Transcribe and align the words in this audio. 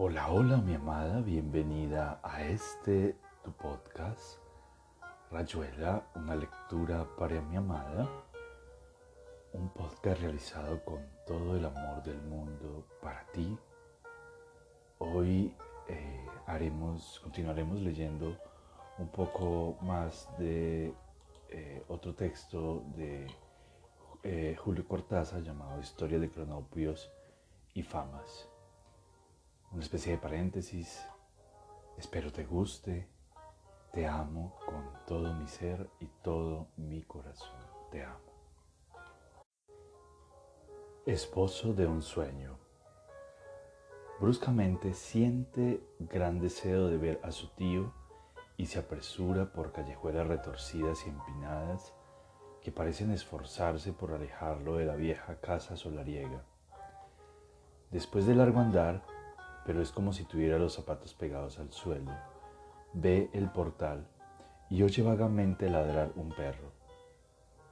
Hola, 0.00 0.30
hola 0.30 0.58
mi 0.58 0.74
amada, 0.74 1.20
bienvenida 1.22 2.20
a 2.22 2.44
este 2.44 3.16
tu 3.42 3.50
podcast, 3.50 4.38
Rayuela, 5.28 6.06
una 6.14 6.36
lectura 6.36 7.04
para 7.18 7.40
mi 7.40 7.56
amada, 7.56 8.08
un 9.52 9.68
podcast 9.70 10.20
realizado 10.20 10.84
con 10.84 11.04
todo 11.26 11.56
el 11.56 11.64
amor 11.64 12.04
del 12.04 12.22
mundo 12.22 12.86
para 13.02 13.26
ti. 13.32 13.58
Hoy 14.98 15.52
eh, 15.88 16.26
haremos, 16.46 17.18
continuaremos 17.18 17.80
leyendo 17.80 18.36
un 18.98 19.08
poco 19.08 19.78
más 19.82 20.28
de 20.38 20.94
eh, 21.48 21.82
otro 21.88 22.14
texto 22.14 22.84
de 22.94 23.26
eh, 24.22 24.54
Julio 24.60 24.86
Cortázar 24.86 25.42
llamado 25.42 25.80
Historia 25.80 26.20
de 26.20 26.30
Cronopios 26.30 27.10
y 27.74 27.82
Famas 27.82 28.47
una 29.72 29.82
especie 29.82 30.12
de 30.12 30.18
paréntesis. 30.18 31.04
Espero 31.96 32.32
te 32.32 32.44
guste. 32.44 33.08
Te 33.92 34.06
amo 34.06 34.56
con 34.66 34.84
todo 35.06 35.34
mi 35.34 35.48
ser 35.48 35.88
y 36.00 36.06
todo 36.22 36.68
mi 36.76 37.02
corazón. 37.02 37.60
Te 37.90 38.04
amo. 38.04 38.18
Esposo 41.06 41.72
de 41.72 41.86
un 41.86 42.02
sueño. 42.02 42.58
Bruscamente 44.20 44.94
siente 44.94 45.82
gran 45.98 46.40
deseo 46.40 46.88
de 46.88 46.98
ver 46.98 47.20
a 47.22 47.32
su 47.32 47.48
tío 47.54 47.92
y 48.56 48.66
se 48.66 48.78
apresura 48.78 49.52
por 49.52 49.72
callejuelas 49.72 50.26
retorcidas 50.26 51.06
y 51.06 51.10
empinadas 51.10 51.94
que 52.60 52.72
parecen 52.72 53.12
esforzarse 53.12 53.92
por 53.92 54.12
alejarlo 54.12 54.76
de 54.76 54.84
la 54.84 54.96
vieja 54.96 55.40
casa 55.40 55.76
solariega. 55.76 56.44
Después 57.90 58.26
de 58.26 58.34
largo 58.34 58.60
andar, 58.60 59.02
pero 59.68 59.82
es 59.82 59.92
como 59.92 60.14
si 60.14 60.24
tuviera 60.24 60.58
los 60.58 60.72
zapatos 60.72 61.12
pegados 61.12 61.58
al 61.58 61.70
suelo. 61.70 62.10
Ve 62.94 63.28
el 63.34 63.50
portal 63.50 64.06
y 64.70 64.82
oye 64.82 65.02
vagamente 65.02 65.68
ladrar 65.68 66.10
un 66.16 66.30
perro. 66.30 66.72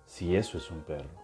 Si 0.04 0.36
eso 0.36 0.58
es 0.58 0.70
un 0.70 0.82
perro. 0.82 1.18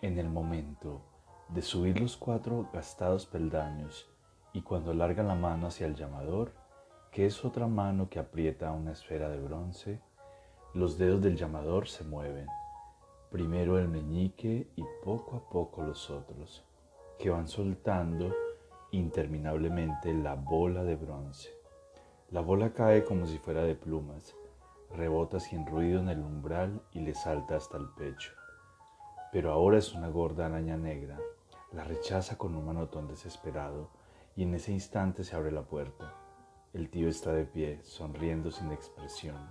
En 0.00 0.18
el 0.18 0.30
momento 0.30 1.02
de 1.50 1.60
subir 1.60 2.00
los 2.00 2.16
cuatro 2.16 2.70
gastados 2.72 3.26
peldaños 3.26 4.08
y 4.54 4.62
cuando 4.62 4.94
larga 4.94 5.22
la 5.22 5.34
mano 5.34 5.66
hacia 5.66 5.86
el 5.86 5.96
llamador, 5.96 6.54
que 7.10 7.26
es 7.26 7.44
otra 7.44 7.66
mano 7.66 8.08
que 8.08 8.20
aprieta 8.20 8.72
una 8.72 8.92
esfera 8.92 9.28
de 9.28 9.38
bronce, 9.38 10.00
los 10.72 10.96
dedos 10.96 11.20
del 11.20 11.36
llamador 11.36 11.88
se 11.88 12.04
mueven, 12.04 12.46
primero 13.30 13.78
el 13.78 13.88
meñique 13.88 14.70
y 14.76 14.84
poco 15.04 15.36
a 15.36 15.50
poco 15.50 15.82
los 15.82 16.08
otros, 16.08 16.64
que 17.18 17.28
van 17.28 17.48
soltando 17.48 18.34
interminablemente 18.92 20.12
la 20.12 20.34
bola 20.34 20.84
de 20.84 20.96
bronce. 20.96 21.50
La 22.30 22.42
bola 22.42 22.72
cae 22.72 23.04
como 23.04 23.26
si 23.26 23.38
fuera 23.38 23.62
de 23.62 23.74
plumas, 23.74 24.34
rebota 24.94 25.40
sin 25.40 25.66
ruido 25.66 26.00
en 26.00 26.10
el 26.10 26.20
umbral 26.20 26.82
y 26.92 27.00
le 27.00 27.14
salta 27.14 27.56
hasta 27.56 27.78
el 27.78 27.88
pecho. 27.88 28.32
Pero 29.32 29.50
ahora 29.50 29.78
es 29.78 29.94
una 29.94 30.08
gorda 30.08 30.46
araña 30.46 30.76
negra, 30.76 31.18
la 31.72 31.84
rechaza 31.84 32.36
con 32.36 32.54
un 32.54 32.66
manotón 32.66 33.08
desesperado 33.08 33.88
y 34.36 34.42
en 34.42 34.54
ese 34.54 34.72
instante 34.72 35.24
se 35.24 35.34
abre 35.34 35.50
la 35.50 35.62
puerta. 35.62 36.14
El 36.74 36.90
tío 36.90 37.08
está 37.08 37.32
de 37.32 37.46
pie, 37.46 37.80
sonriendo 37.82 38.50
sin 38.50 38.72
expresión, 38.72 39.50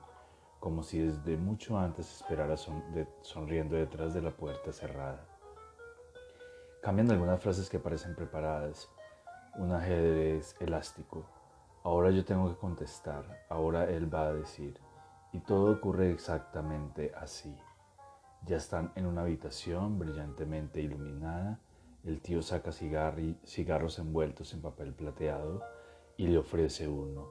como 0.60 0.84
si 0.84 1.00
desde 1.00 1.36
mucho 1.36 1.80
antes 1.80 2.14
esperara 2.14 2.58
sonriendo 2.58 3.76
detrás 3.76 4.14
de 4.14 4.22
la 4.22 4.32
puerta 4.32 4.72
cerrada. 4.72 5.26
Cambian 6.84 7.10
algunas 7.10 7.40
frases 7.42 7.70
que 7.70 7.80
parecen 7.80 8.16
preparadas, 8.16 8.90
un 9.56 9.72
ajedrez 9.72 10.56
elástico. 10.60 11.26
Ahora 11.84 12.12
yo 12.12 12.24
tengo 12.24 12.50
que 12.50 12.60
contestar, 12.60 13.46
ahora 13.50 13.90
él 13.90 14.14
va 14.14 14.28
a 14.28 14.34
decir. 14.34 14.80
Y 15.34 15.40
todo 15.40 15.72
ocurre 15.72 16.12
exactamente 16.12 17.14
así. 17.16 17.56
Ya 18.46 18.58
están 18.58 18.92
en 18.96 19.06
una 19.06 19.22
habitación 19.22 19.98
brillantemente 19.98 20.82
iluminada. 20.82 21.60
El 22.04 22.22
tío 22.22 22.42
saca 22.42 22.72
cigarros 22.72 24.00
envueltos 24.00 24.54
en 24.54 24.62
papel 24.62 24.94
plateado 24.94 25.62
y 26.18 26.28
le 26.28 26.38
ofrece 26.38 26.88
uno. 26.88 27.28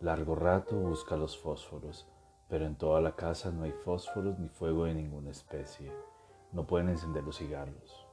Largo 0.00 0.34
rato 0.34 0.76
busca 0.76 1.16
los 1.16 1.38
fósforos, 1.38 2.06
pero 2.48 2.66
en 2.66 2.76
toda 2.76 3.00
la 3.00 3.16
casa 3.16 3.50
no 3.50 3.64
hay 3.64 3.72
fósforos 3.72 4.38
ni 4.38 4.48
fuego 4.48 4.84
de 4.84 4.94
ninguna 4.94 5.30
especie. 5.30 5.90
No 6.52 6.66
pueden 6.66 6.90
encender 6.90 7.24
los 7.24 7.38
cigarros. 7.38 8.03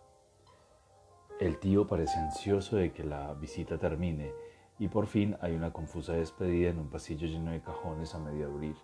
El 1.42 1.58
tío 1.58 1.88
parece 1.88 2.20
ansioso 2.20 2.76
de 2.76 2.94
que 2.94 3.04
la 3.04 3.34
visita 3.34 3.80
termine 3.80 4.32
y 4.78 4.90
por 4.90 5.08
fin 5.08 5.36
hay 5.42 5.56
una 5.56 5.74
confusa 5.74 6.14
despedida 6.14 6.70
en 6.70 6.78
un 6.78 6.92
pasillo 6.92 7.26
lleno 7.26 7.50
de 7.50 7.64
cajones 7.64 8.14
a 8.14 8.20
medio 8.20 8.46
abrir 8.46 8.76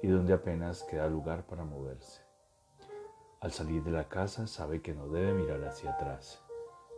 y 0.00 0.06
donde 0.06 0.32
apenas 0.32 0.84
queda 0.84 1.08
lugar 1.08 1.44
para 1.44 1.64
moverse. 1.64 2.22
Al 3.40 3.50
salir 3.50 3.82
de 3.82 3.90
la 3.90 4.08
casa 4.08 4.46
sabe 4.46 4.80
que 4.80 4.94
no 4.94 5.08
debe 5.08 5.34
mirar 5.34 5.64
hacia 5.64 5.90
atrás 5.90 6.40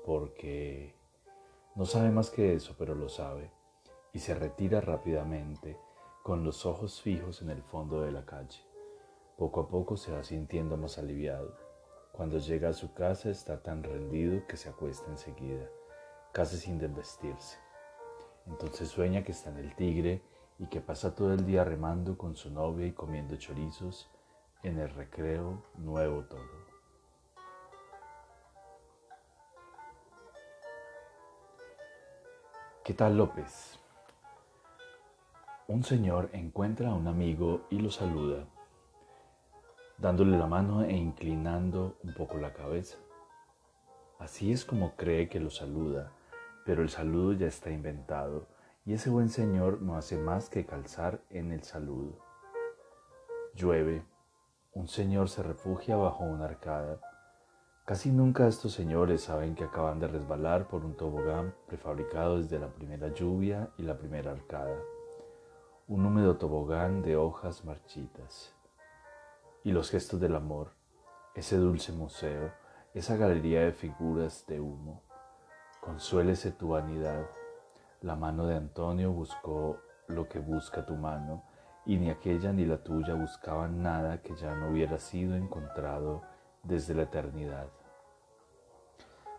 porque 0.05 0.95
no 1.77 1.87
sabe 1.87 2.11
más 2.11 2.29
que 2.29 2.53
eso, 2.53 2.75
pero 2.79 2.95
lo 2.95 3.09
sabe 3.09 3.51
y 4.13 4.19
se 4.19 4.35
retira 4.35 4.83
rápidamente 4.83 5.79
con 6.23 6.45
los 6.45 6.67
ojos 6.67 7.01
fijos 7.01 7.41
en 7.41 7.49
el 7.49 7.63
fondo 7.63 8.03
de 8.03 8.13
la 8.13 8.27
calle. 8.27 8.61
Poco 9.39 9.61
a 9.63 9.69
poco 9.69 9.97
se 9.97 10.13
va 10.13 10.23
sintiendo 10.23 10.77
más 10.77 10.99
aliviado. 10.99 11.66
Cuando 12.17 12.39
llega 12.39 12.71
a 12.71 12.73
su 12.73 12.95
casa 12.95 13.29
está 13.29 13.63
tan 13.63 13.83
rendido 13.83 14.47
que 14.47 14.57
se 14.57 14.71
acuesta 14.71 15.11
enseguida, 15.11 15.69
casi 16.33 16.57
sin 16.57 16.79
desvestirse. 16.79 17.59
Entonces 18.47 18.89
sueña 18.89 19.23
que 19.23 19.33
está 19.33 19.51
en 19.51 19.59
el 19.59 19.77
Tigre 19.77 20.23
y 20.59 20.67
que 20.69 20.81
pasa 20.81 21.15
todo 21.15 21.35
el 21.35 21.45
día 21.45 21.63
remando 21.63 22.17
con 22.17 22.35
su 22.35 22.51
novia 22.51 22.87
y 22.87 22.93
comiendo 22.93 23.37
chorizos 23.37 24.11
en 24.63 24.79
el 24.79 24.89
recreo 24.89 25.63
nuevo 25.77 26.25
todo. 26.25 26.41
¿Qué 32.83 32.95
tal 32.95 33.19
López? 33.19 33.79
Un 35.69 35.85
señor 35.85 36.31
encuentra 36.33 36.93
a 36.93 36.95
un 36.95 37.09
amigo 37.09 37.67
y 37.69 37.79
lo 37.79 37.91
saluda 37.91 38.47
dándole 39.99 40.37
la 40.37 40.47
mano 40.47 40.83
e 40.85 40.95
inclinando 40.95 41.97
un 42.03 42.15
poco 42.15 42.37
la 42.37 42.53
cabeza. 42.53 42.99
Así 44.19 44.53
es 44.53 44.65
como 44.65 44.95
cree 44.95 45.29
que 45.29 45.41
lo 45.41 45.51
saluda, 45.51 46.13
pero 46.65 46.83
el 46.83 46.91
saludo 46.91 47.33
ya 47.33 47.47
está 47.47 47.71
inventado 47.71 48.47
y 48.85 48.93
ese 48.93 49.11
buen 49.11 49.31
señor 49.31 49.81
no 49.83 49.97
hace 49.97 50.19
más 50.19 50.49
que 50.51 50.67
calzar 50.67 51.21
en 51.31 51.51
el 51.53 51.63
saludo. 51.63 52.19
Llueve, 53.55 54.05
un 54.75 54.87
señor 54.87 55.29
se 55.29 55.43
refugia 55.43 55.97
bajo 55.97 56.25
una 56.25 56.45
arcada. 56.45 57.01
Casi 57.87 58.11
nunca 58.11 58.49
estos 58.49 58.73
señores 58.73 59.23
saben 59.23 59.55
que 59.55 59.65
acaban 59.65 59.99
de 59.99 60.09
resbalar 60.09 60.69
por 60.69 60.85
un 60.85 60.95
tobogán 60.97 61.55
prefabricado 61.67 62.37
desde 62.37 62.59
la 62.59 62.69
primera 62.69 63.09
lluvia 63.15 63.71
y 63.79 63.83
la 63.83 63.97
primera 63.97 64.33
arcada. 64.33 64.77
Un 65.89 66.05
húmedo 66.05 66.37
tobogán 66.37 67.01
de 67.03 67.17
hojas 67.17 67.65
marchitas 67.65 68.56
y 69.67 69.73
los 69.73 69.91
gestos 69.91 70.21
del 70.21 70.37
amor, 70.37 70.71
ese 71.35 71.57
dulce 71.57 71.91
museo, 71.91 72.53
esa 72.95 73.17
galería 73.17 73.63
de 73.63 73.73
figuras 73.73 74.45
de 74.47 74.61
humo. 74.61 75.03
Consuélese 75.81 76.53
tu 76.53 76.69
vanidad. 76.69 77.27
La 78.01 78.15
mano 78.15 78.47
de 78.47 78.55
Antonio 78.55 79.11
buscó 79.11 79.81
lo 80.07 80.29
que 80.29 80.39
busca 80.39 80.87
tu 80.87 80.95
mano, 80.95 81.43
y 81.85 81.97
ni 81.97 82.11
aquella 82.11 82.53
ni 82.53 82.65
la 82.65 82.85
tuya 82.85 83.15
buscaban 83.15 83.83
nada 83.83 84.23
que 84.23 84.37
ya 84.37 84.55
no 84.55 84.71
hubiera 84.71 85.01
sido 85.01 85.35
encontrado 85.35 86.23
desde 86.63 86.95
la 86.95 87.03
eternidad. 87.03 87.67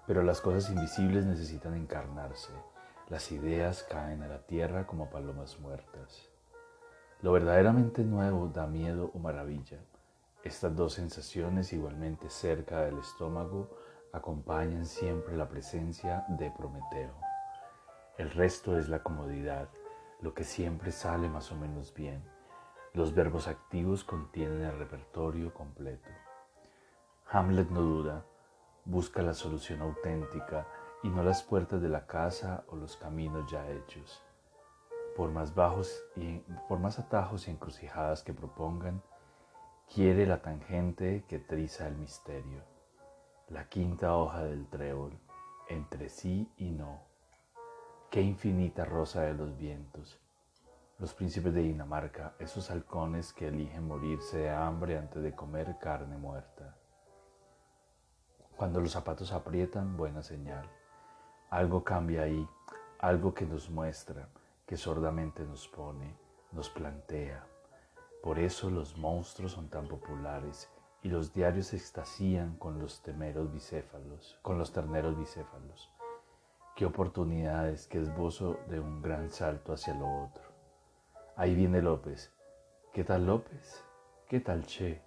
Pero 0.08 0.24
las 0.24 0.42
cosas 0.42 0.70
invisibles 0.70 1.26
necesitan 1.26 1.74
encarnarse, 1.74 2.52
las 3.08 3.32
ideas 3.32 3.82
caen 3.84 4.24
a 4.24 4.28
la 4.28 4.40
tierra 4.40 4.88
como 4.88 5.10
palomas 5.10 5.58
muertas. 5.62 6.30
Lo 7.22 7.32
verdaderamente 7.32 8.04
nuevo 8.04 8.50
da 8.50 8.68
miedo 8.68 9.10
o 9.14 9.20
maravilla. 9.20 9.80
Estas 10.48 10.78
dos 10.78 10.94
sensaciones 10.94 11.74
igualmente 11.74 12.30
cerca 12.30 12.80
del 12.80 13.00
estómago 13.00 13.68
acompañan 14.14 14.86
siempre 14.86 15.36
la 15.36 15.50
presencia 15.50 16.24
de 16.30 16.50
Prometeo. 16.52 17.12
El 18.18 18.32
resto 18.32 18.78
es 18.78 18.88
la 18.88 19.04
comodidad, 19.04 19.68
lo 20.22 20.34
que 20.34 20.46
siempre 20.46 20.94
sale 20.94 21.28
más 21.28 21.52
o 21.52 21.56
menos 21.58 21.94
bien. 21.94 22.24
Los 22.94 23.14
verbos 23.14 23.50
activos 23.50 24.06
contienen 24.06 24.62
el 24.62 24.80
repertorio 24.80 25.54
completo. 25.54 26.08
Hamlet 27.30 27.70
no 27.70 27.82
duda, 27.82 28.26
busca 28.86 29.22
la 29.22 29.34
solución 29.34 29.82
auténtica 29.82 30.66
y 31.04 31.10
no 31.10 31.24
las 31.24 31.44
puertas 31.44 31.82
de 31.82 31.90
la 31.90 32.08
casa 32.08 32.64
o 32.70 32.78
los 32.78 32.96
caminos 32.96 33.52
ya 33.52 33.70
hechos. 33.70 34.24
Por 35.18 35.30
más 35.30 35.54
bajos 35.54 36.06
y 36.16 36.38
por 36.70 36.80
más 36.80 37.00
atajos 37.00 37.50
y 37.50 37.52
encrucijadas 37.52 38.24
que 38.24 38.34
propongan, 38.34 39.04
quiere 39.94 40.26
la 40.26 40.42
tangente 40.42 41.24
que 41.28 41.40
triza 41.40 41.88
el 41.88 41.96
misterio, 41.96 42.62
la 43.48 43.70
quinta 43.70 44.16
hoja 44.16 44.44
del 44.44 44.68
trébol, 44.68 45.18
entre 45.70 46.10
sí 46.10 46.52
y 46.58 46.72
no. 46.72 47.02
Qué 48.12 48.22
infinita 48.22 48.86
rosa 48.86 49.22
de 49.22 49.34
los 49.34 49.58
vientos. 49.58 50.20
Los 51.00 51.14
príncipes 51.14 51.54
de 51.54 51.62
Dinamarca, 51.62 52.36
esos 52.40 52.70
halcones 52.70 53.34
que 53.34 53.48
eligen 53.48 53.88
morirse 53.88 54.40
de 54.40 54.50
hambre 54.50 54.98
antes 54.98 55.22
de 55.24 55.34
comer 55.34 55.78
carne 55.80 56.18
muerta. 56.18 56.76
Cuando 58.58 58.82
los 58.82 58.92
zapatos 58.92 59.32
aprietan, 59.32 59.96
buena 59.96 60.22
señal. 60.22 60.70
Algo 61.50 61.84
cambia 61.84 62.24
ahí, 62.24 62.48
algo 63.00 63.34
que 63.34 63.46
nos 63.46 63.70
muestra, 63.70 64.28
que 64.66 64.76
sordamente 64.76 65.44
nos 65.44 65.68
pone, 65.68 66.18
nos 66.52 66.70
plantea. 66.70 67.57
Por 68.22 68.40
eso 68.40 68.70
los 68.70 68.98
monstruos 68.98 69.54
son 69.54 69.70
tan 69.70 69.88
populares 69.88 70.70
y 71.04 71.10
los 71.10 71.34
diarios 71.34 71.68
se 71.68 71.78
extasían 71.78 72.58
con 72.58 72.80
los 72.80 73.02
temeros 73.02 73.52
bicéfalos, 73.52 74.40
con 74.42 74.58
los 74.58 74.72
terneros 74.74 75.18
bicéfalos. 75.18 75.90
Qué 76.76 76.86
oportunidades, 76.86 77.88
qué 77.88 78.00
esbozo 78.00 78.60
de 78.68 78.80
un 78.80 79.02
gran 79.02 79.30
salto 79.30 79.74
hacia 79.74 79.94
lo 79.94 80.26
otro. 80.26 80.44
Ahí 81.36 81.56
viene 81.56 81.82
López. 81.82 82.34
¿Qué 82.94 83.04
tal 83.04 83.28
López? 83.28 83.84
¿Qué 84.28 84.40
tal 84.40 84.66
Che? 84.66 85.02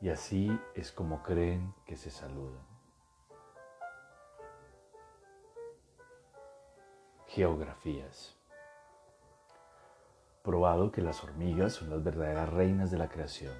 Y 0.00 0.08
así 0.08 0.50
es 0.74 0.90
como 0.90 1.22
creen 1.22 1.74
que 1.86 1.96
se 1.96 2.10
saludan. 2.10 2.66
Geografías. 7.26 8.41
Probado 10.42 10.90
que 10.90 11.02
las 11.02 11.22
hormigas 11.22 11.74
son 11.74 11.90
las 11.90 12.02
verdaderas 12.02 12.48
reinas 12.48 12.90
de 12.90 12.98
la 12.98 13.08
creación. 13.08 13.54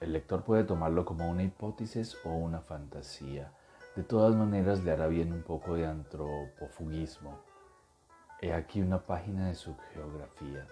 El 0.00 0.12
lector 0.12 0.42
puede 0.42 0.64
tomarlo 0.64 1.04
como 1.04 1.30
una 1.30 1.44
hipótesis 1.44 2.16
o 2.24 2.30
una 2.30 2.60
fantasía. 2.60 3.52
De 3.94 4.02
todas 4.02 4.34
maneras 4.34 4.82
le 4.82 4.90
hará 4.90 5.06
bien 5.06 5.32
un 5.32 5.42
poco 5.42 5.74
de 5.74 5.86
antropofugismo. 5.86 7.38
He 8.40 8.52
aquí 8.52 8.82
una 8.82 9.06
página 9.06 9.46
de 9.46 9.54
su 9.54 9.76
geografía. 9.94 10.66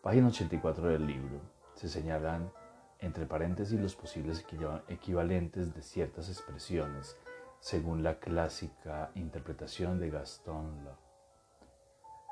Página 0.00 0.28
84 0.28 0.90
del 0.90 1.04
libro. 1.04 1.40
Se 1.74 1.88
señalan 1.88 2.52
entre 3.00 3.26
paréntesis 3.26 3.80
los 3.80 3.96
posibles 3.96 4.46
equivalentes 4.86 5.74
de 5.74 5.82
ciertas 5.82 6.28
expresiones 6.28 7.16
según 7.58 8.04
la 8.04 8.20
clásica 8.20 9.10
interpretación 9.16 9.98
de 9.98 10.10
Gaston 10.10 10.84
Law. 10.84 10.96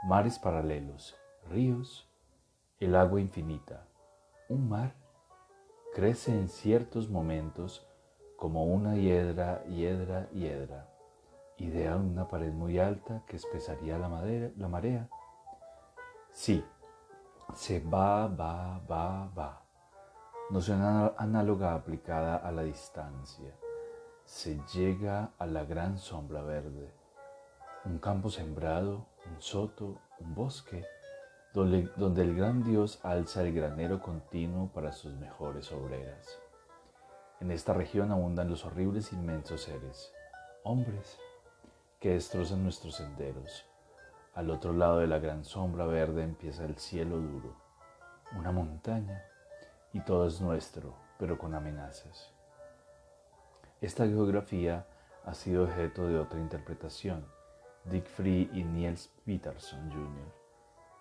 Mares 0.05 0.39
paralelos, 0.39 1.17
ríos, 1.49 2.09
el 2.81 2.95
agua 2.95 3.21
infinita. 3.21 3.87
Un 4.49 4.69
mar 4.69 4.95
crece 5.95 6.33
en 6.33 6.49
ciertos 6.49 7.09
momentos 7.09 7.87
como 8.37 8.65
una 8.65 8.97
hiedra, 8.97 9.65
hiedra, 9.65 10.29
hiedra. 10.31 10.89
Idea 11.57 11.97
una 11.97 12.29
pared 12.29 12.53
muy 12.53 12.79
alta 12.79 13.23
que 13.27 13.37
espesaría 13.37 13.97
la, 13.97 14.09
marea. 14.69 15.09
Sí, 16.33 16.63
se 17.55 17.81
va, 17.81 18.29
va, 18.29 18.79
va, 18.91 19.29
va. 19.29 19.63
Noción 20.51 20.83
análoga 21.17 21.75
aplicada 21.75 22.37
a 22.37 22.53
la 22.53 22.63
distancia. 22.63 23.55
Se 24.27 24.61
llega 24.75 25.31
a 25.39 25.47
la 25.47 25.65
gran 25.65 25.99
sombra 25.99 26.43
verde. 26.43 26.93
Un 27.87 27.99
campo 27.99 28.29
sembrado, 28.29 29.07
un 29.31 29.41
soto, 29.41 29.97
un 30.21 30.35
bosque, 30.35 30.85
donde, 31.65 32.23
el 32.23 32.37
gran 32.37 32.63
Dios 32.63 33.01
alza 33.03 33.43
el 33.43 33.55
granero 33.55 34.01
continuo 34.01 34.69
para 34.69 34.93
sus 34.93 35.15
mejores 35.15 35.73
obreras. 35.73 36.39
En 37.41 37.51
esta 37.51 37.73
región 37.73 38.13
abundan 38.13 38.49
los 38.49 38.65
horribles 38.65 39.13
inmensos 39.13 39.63
seres, 39.63 40.13
hombres, 40.63 41.19
que 42.01 42.11
destrozan 42.11 42.63
nuestros 42.63 42.97
senderos 42.97 43.67
al 44.37 44.51
otro 44.51 44.75
lado 44.75 44.99
de 44.99 45.07
la 45.07 45.19
gran 45.19 45.47
sombra 45.47 45.87
verde 45.87 46.23
empieza 46.23 46.67
el 46.67 46.77
cielo 46.77 47.17
duro, 47.17 47.57
una 48.39 48.53
montaña, 48.53 49.25
y 49.95 50.01
todo 50.01 50.27
es 50.27 50.43
nuestro, 50.43 50.95
pero 51.19 51.39
con 51.39 51.55
amenazas. 51.55 52.35
Esta 53.81 54.07
geografía 54.07 54.87
ha 55.25 55.33
sido 55.33 55.65
objeto 55.65 56.07
de 56.07 56.19
otra 56.19 56.39
interpretación, 56.39 57.25
Dick 57.87 58.05
Free 58.05 58.51
y 58.53 58.63
Niels 58.63 59.11
Peterson 59.25 59.91
Jr. 59.91 60.36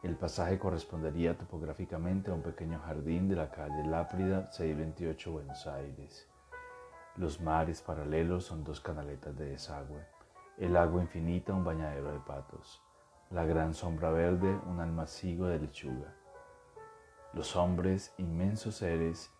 El 0.05 0.15
pasaje 0.15 0.57
correspondería 0.57 1.37
topográficamente 1.37 2.31
a 2.31 2.33
un 2.33 2.41
pequeño 2.41 2.79
jardín 2.79 3.27
de 3.27 3.35
la 3.35 3.51
calle 3.51 3.85
Láprida, 3.85 4.49
628 4.53 5.31
Buenos 5.31 5.67
Aires. 5.67 6.29
Los 7.17 7.41
mares 7.41 7.81
paralelos 7.81 8.45
son 8.45 8.63
dos 8.63 8.79
canaletas 8.79 9.35
de 9.37 9.49
desagüe, 9.49 10.05
el 10.57 10.77
agua 10.77 11.01
infinita 11.01 11.53
un 11.53 11.65
bañadero 11.65 12.13
de 12.13 12.19
patos 12.19 12.81
la 13.31 13.43
gran 13.43 13.73
sombra 13.73 14.11
verde 14.11 14.59
un 14.67 14.79
almacigo 14.79 15.47
de 15.47 15.59
lechuga. 15.59 16.13
Los 17.33 17.55
hombres, 17.55 18.13
inmensos 18.17 18.75
seres, 18.75 19.31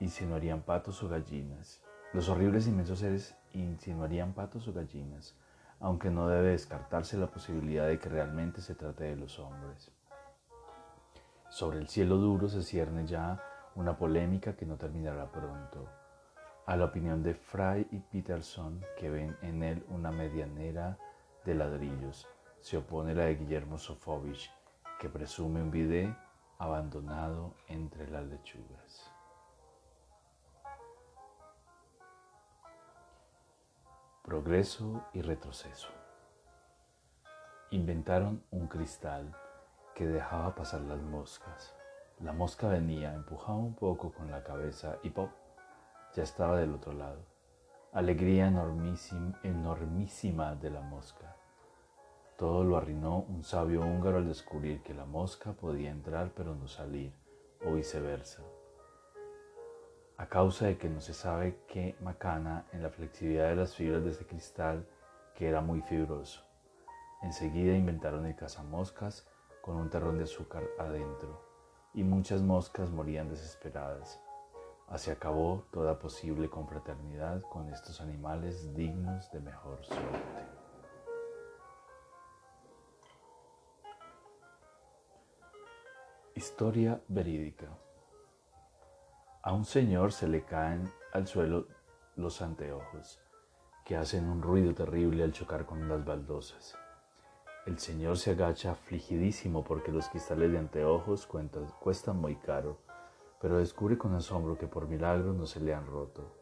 insinuarían 0.00 0.62
patos 0.62 1.02
o 1.02 1.08
gallinas. 1.08 1.80
Los 2.12 2.28
horribles 2.28 2.66
inmensos 2.66 2.98
seres 2.98 3.36
insinuarían 3.52 4.34
patos 4.34 4.66
o 4.68 4.72
gallinas, 4.72 5.34
aunque 5.80 6.10
no 6.10 6.28
debe 6.28 6.50
descartarse 6.50 7.16
la 7.16 7.26
posibilidad 7.26 7.86
de 7.86 7.98
que 7.98 8.08
realmente 8.08 8.60
se 8.60 8.74
trate 8.74 9.04
de 9.04 9.16
los 9.16 9.38
hombres. 9.38 9.90
Sobre 11.48 11.78
el 11.78 11.88
cielo 11.88 12.16
duro 12.16 12.48
se 12.48 12.62
cierne 12.62 13.06
ya 13.06 13.42
una 13.74 13.96
polémica 13.96 14.56
que 14.56 14.66
no 14.66 14.76
terminará 14.76 15.30
pronto. 15.30 15.88
A 16.66 16.76
la 16.76 16.86
opinión 16.86 17.22
de 17.22 17.34
Fry 17.34 17.86
y 17.92 17.98
Peterson, 17.98 18.80
que 18.98 19.08
ven 19.08 19.36
en 19.42 19.62
él 19.62 19.84
una 19.88 20.10
medianera 20.10 20.98
de 21.44 21.54
ladrillos, 21.54 22.26
se 22.60 22.78
opone 22.78 23.14
la 23.14 23.24
de 23.24 23.36
Guillermo 23.36 23.78
Sofovich, 23.78 24.50
que 24.98 25.08
presume 25.08 25.62
un 25.62 25.70
bidet 25.70 26.16
abandonado 26.58 27.54
entre 27.68 28.10
las 28.10 28.24
lechugas. 28.26 29.15
Progreso 34.26 35.04
y 35.14 35.22
retroceso. 35.22 35.86
Inventaron 37.70 38.42
un 38.50 38.66
cristal 38.66 39.32
que 39.94 40.04
dejaba 40.04 40.56
pasar 40.56 40.80
las 40.80 41.00
moscas. 41.00 41.76
La 42.18 42.32
mosca 42.32 42.66
venía, 42.66 43.14
empujaba 43.14 43.56
un 43.56 43.76
poco 43.76 44.12
con 44.12 44.32
la 44.32 44.42
cabeza 44.42 44.98
y 45.04 45.10
¡pop! 45.10 45.30
ya 46.16 46.24
estaba 46.24 46.58
del 46.58 46.74
otro 46.74 46.92
lado. 46.92 47.24
Alegría 47.92 48.48
enormísima 49.44 50.56
de 50.56 50.70
la 50.70 50.80
mosca. 50.80 51.36
Todo 52.36 52.64
lo 52.64 52.78
arruinó 52.78 53.20
un 53.28 53.44
sabio 53.44 53.82
húngaro 53.82 54.16
al 54.16 54.26
descubrir 54.26 54.82
que 54.82 54.92
la 54.92 55.04
mosca 55.04 55.52
podía 55.52 55.92
entrar 55.92 56.32
pero 56.34 56.56
no 56.56 56.66
salir, 56.66 57.12
o 57.64 57.74
viceversa. 57.74 58.42
A 60.18 60.26
causa 60.26 60.66
de 60.66 60.78
que 60.78 60.88
no 60.88 61.00
se 61.00 61.12
sabe 61.12 61.58
qué 61.68 61.94
macana 62.00 62.64
en 62.72 62.82
la 62.82 62.88
flexibilidad 62.88 63.48
de 63.50 63.56
las 63.56 63.74
fibras 63.74 64.02
de 64.02 64.10
ese 64.10 64.26
cristal 64.26 64.86
que 65.34 65.46
era 65.46 65.60
muy 65.60 65.82
fibroso. 65.82 66.42
Enseguida 67.22 67.74
inventaron 67.74 68.24
el 68.24 68.34
cazamoscas 68.34 69.26
con 69.60 69.76
un 69.76 69.90
terrón 69.90 70.16
de 70.16 70.24
azúcar 70.24 70.62
adentro, 70.78 71.44
y 71.92 72.02
muchas 72.02 72.40
moscas 72.40 72.90
morían 72.90 73.28
desesperadas. 73.28 74.20
Así 74.88 75.10
acabó 75.10 75.66
toda 75.70 75.98
posible 75.98 76.48
confraternidad 76.48 77.42
con 77.42 77.68
estos 77.70 78.00
animales 78.00 78.74
dignos 78.74 79.30
de 79.32 79.40
mejor 79.40 79.84
suerte. 79.84 80.18
Historia 86.34 87.00
verídica. 87.08 87.66
A 89.46 89.52
un 89.52 89.64
señor 89.64 90.10
se 90.10 90.26
le 90.26 90.42
caen 90.42 90.92
al 91.12 91.28
suelo 91.28 91.68
los 92.16 92.42
anteojos, 92.42 93.20
que 93.84 93.96
hacen 93.96 94.28
un 94.28 94.42
ruido 94.42 94.74
terrible 94.74 95.22
al 95.22 95.30
chocar 95.30 95.66
con 95.66 95.88
las 95.88 96.04
baldosas. 96.04 96.74
El 97.64 97.78
señor 97.78 98.18
se 98.18 98.32
agacha 98.32 98.72
afligidísimo 98.72 99.62
porque 99.62 99.92
los 99.92 100.08
cristales 100.08 100.50
de 100.50 100.58
anteojos 100.58 101.28
cuestan 101.78 102.16
muy 102.16 102.34
caro, 102.34 102.78
pero 103.40 103.58
descubre 103.58 103.96
con 103.96 104.16
asombro 104.16 104.58
que 104.58 104.66
por 104.66 104.88
milagro 104.88 105.32
no 105.32 105.46
se 105.46 105.60
le 105.60 105.72
han 105.72 105.86
roto. 105.86 106.34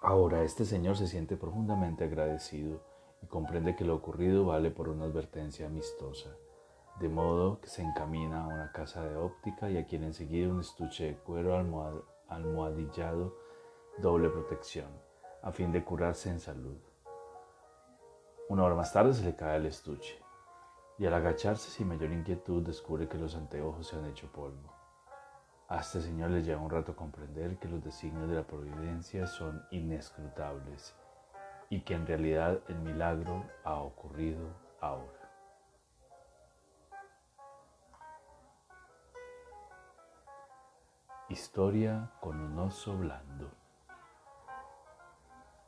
Ahora 0.00 0.42
este 0.42 0.64
señor 0.64 0.96
se 0.96 1.06
siente 1.06 1.36
profundamente 1.36 2.04
agradecido 2.04 2.80
y 3.20 3.26
comprende 3.26 3.76
que 3.76 3.84
lo 3.84 3.94
ocurrido 3.94 4.46
vale 4.46 4.70
por 4.70 4.88
una 4.88 5.04
advertencia 5.04 5.66
amistosa 5.66 6.30
de 7.00 7.08
modo 7.08 7.62
que 7.62 7.68
se 7.68 7.82
encamina 7.82 8.44
a 8.44 8.46
una 8.46 8.72
casa 8.72 9.02
de 9.02 9.16
óptica 9.16 9.70
y 9.70 9.78
adquiere 9.78 10.04
enseguida 10.04 10.52
un 10.52 10.60
estuche 10.60 11.04
de 11.04 11.16
cuero 11.16 11.56
almohadillado 12.28 13.34
doble 13.96 14.28
protección, 14.28 14.88
a 15.42 15.50
fin 15.50 15.72
de 15.72 15.82
curarse 15.82 16.28
en 16.28 16.40
salud. 16.40 16.76
Una 18.50 18.64
hora 18.64 18.74
más 18.74 18.92
tarde 18.92 19.14
se 19.14 19.24
le 19.24 19.34
cae 19.34 19.56
el 19.56 19.66
estuche, 19.66 20.22
y 20.98 21.06
al 21.06 21.14
agacharse 21.14 21.70
sin 21.70 21.88
mayor 21.88 22.12
inquietud 22.12 22.62
descubre 22.62 23.08
que 23.08 23.16
los 23.16 23.34
anteojos 23.34 23.88
se 23.88 23.96
han 23.96 24.04
hecho 24.04 24.30
polvo. 24.30 24.70
A 25.68 25.80
este 25.80 26.02
señor 26.02 26.30
le 26.30 26.42
lleva 26.42 26.60
un 26.60 26.68
rato 26.68 26.94
comprender 26.94 27.58
que 27.58 27.68
los 27.68 27.82
designios 27.82 28.28
de 28.28 28.34
la 28.34 28.46
providencia 28.46 29.26
son 29.26 29.64
inescrutables 29.70 30.94
y 31.70 31.80
que 31.80 31.94
en 31.94 32.06
realidad 32.06 32.60
el 32.68 32.78
milagro 32.80 33.44
ha 33.64 33.76
ocurrido 33.76 34.48
ahora. 34.80 35.19
Historia 41.30 42.10
con 42.18 42.40
un 42.40 42.58
oso 42.58 42.98
blando. 42.98 43.52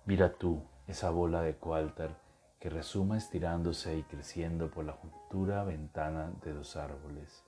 Mira 0.06 0.32
tú 0.32 0.60
esa 0.88 1.10
bola 1.10 1.40
de 1.42 1.56
coaltar 1.56 2.18
que 2.58 2.68
resuma 2.68 3.16
estirándose 3.16 3.96
y 3.96 4.02
creciendo 4.02 4.72
por 4.72 4.84
la 4.84 4.94
juntura 4.94 5.62
ventana 5.62 6.32
de 6.42 6.52
dos 6.52 6.74
árboles. 6.74 7.44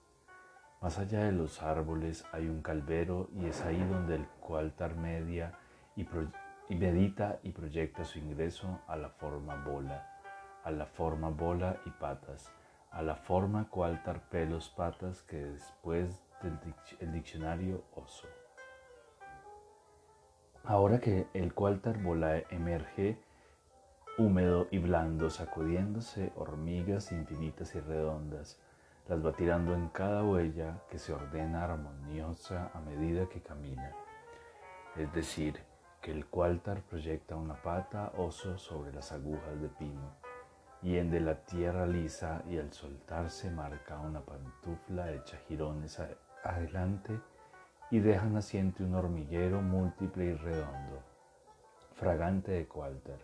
Más 0.80 0.96
allá 1.00 1.24
de 1.24 1.32
los 1.32 1.60
árboles 1.60 2.24
hay 2.30 2.46
un 2.46 2.62
calvero 2.62 3.30
y 3.34 3.46
es 3.46 3.62
ahí 3.62 3.82
donde 3.82 4.14
el 4.14 4.28
coaltar 4.40 4.94
media 4.94 5.58
y, 5.96 6.06
medita 6.72 7.40
y 7.42 7.50
proyecta 7.50 8.04
su 8.04 8.20
ingreso 8.20 8.78
a 8.86 8.94
la 8.94 9.08
forma 9.08 9.56
bola, 9.64 10.20
a 10.62 10.70
la 10.70 10.86
forma 10.86 11.30
bola 11.30 11.80
y 11.84 11.90
patas, 11.90 12.52
a 12.92 13.02
la 13.02 13.16
forma 13.16 13.68
coaltar 13.68 14.28
pelos 14.28 14.68
patas 14.68 15.20
que 15.22 15.44
después 15.44 16.22
del 16.44 17.12
diccionario 17.12 17.84
oso. 17.94 18.28
Ahora 20.64 20.98
que 20.98 21.26
el 21.34 21.52
coaltar 21.52 22.02
bola 22.02 22.38
emerge 22.50 23.18
húmedo 24.16 24.68
y 24.70 24.78
blando, 24.78 25.28
sacudiéndose 25.28 26.32
hormigas 26.36 27.12
infinitas 27.12 27.74
y 27.74 27.80
redondas, 27.80 28.60
las 29.08 29.24
va 29.24 29.32
tirando 29.32 29.74
en 29.74 29.88
cada 29.88 30.24
huella 30.24 30.82
que 30.88 30.98
se 30.98 31.12
ordena 31.12 31.64
armoniosa 31.64 32.70
a 32.72 32.80
medida 32.80 33.28
que 33.28 33.42
camina. 33.42 33.92
Es 34.96 35.12
decir, 35.12 35.60
que 36.00 36.12
el 36.12 36.26
cualtar 36.26 36.82
proyecta 36.82 37.36
una 37.36 37.60
pata 37.62 38.12
oso 38.16 38.56
sobre 38.56 38.92
las 38.92 39.12
agujas 39.12 39.60
de 39.60 39.68
pino, 39.68 40.16
y 40.82 40.96
en 40.98 41.10
de 41.10 41.20
la 41.20 41.44
tierra 41.44 41.86
lisa 41.86 42.42
y 42.48 42.58
al 42.58 42.72
soltarse 42.72 43.50
marca 43.50 43.98
una 43.98 44.20
pantufla 44.20 45.12
hecha 45.12 45.38
jirones 45.48 45.98
adelante 46.44 47.20
y 47.90 48.00
deja 48.00 48.26
naciente 48.26 48.84
un 48.84 48.94
hormiguero 48.94 49.60
múltiple 49.62 50.26
y 50.26 50.34
redondo, 50.34 51.02
fragante 51.94 52.52
de 52.52 52.68
cualtar. 52.68 53.18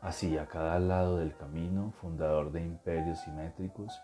Así, 0.00 0.38
a 0.38 0.46
cada 0.46 0.78
lado 0.78 1.18
del 1.18 1.36
camino, 1.36 1.92
fundador 2.00 2.52
de 2.52 2.62
imperios 2.62 3.20
simétricos, 3.20 4.00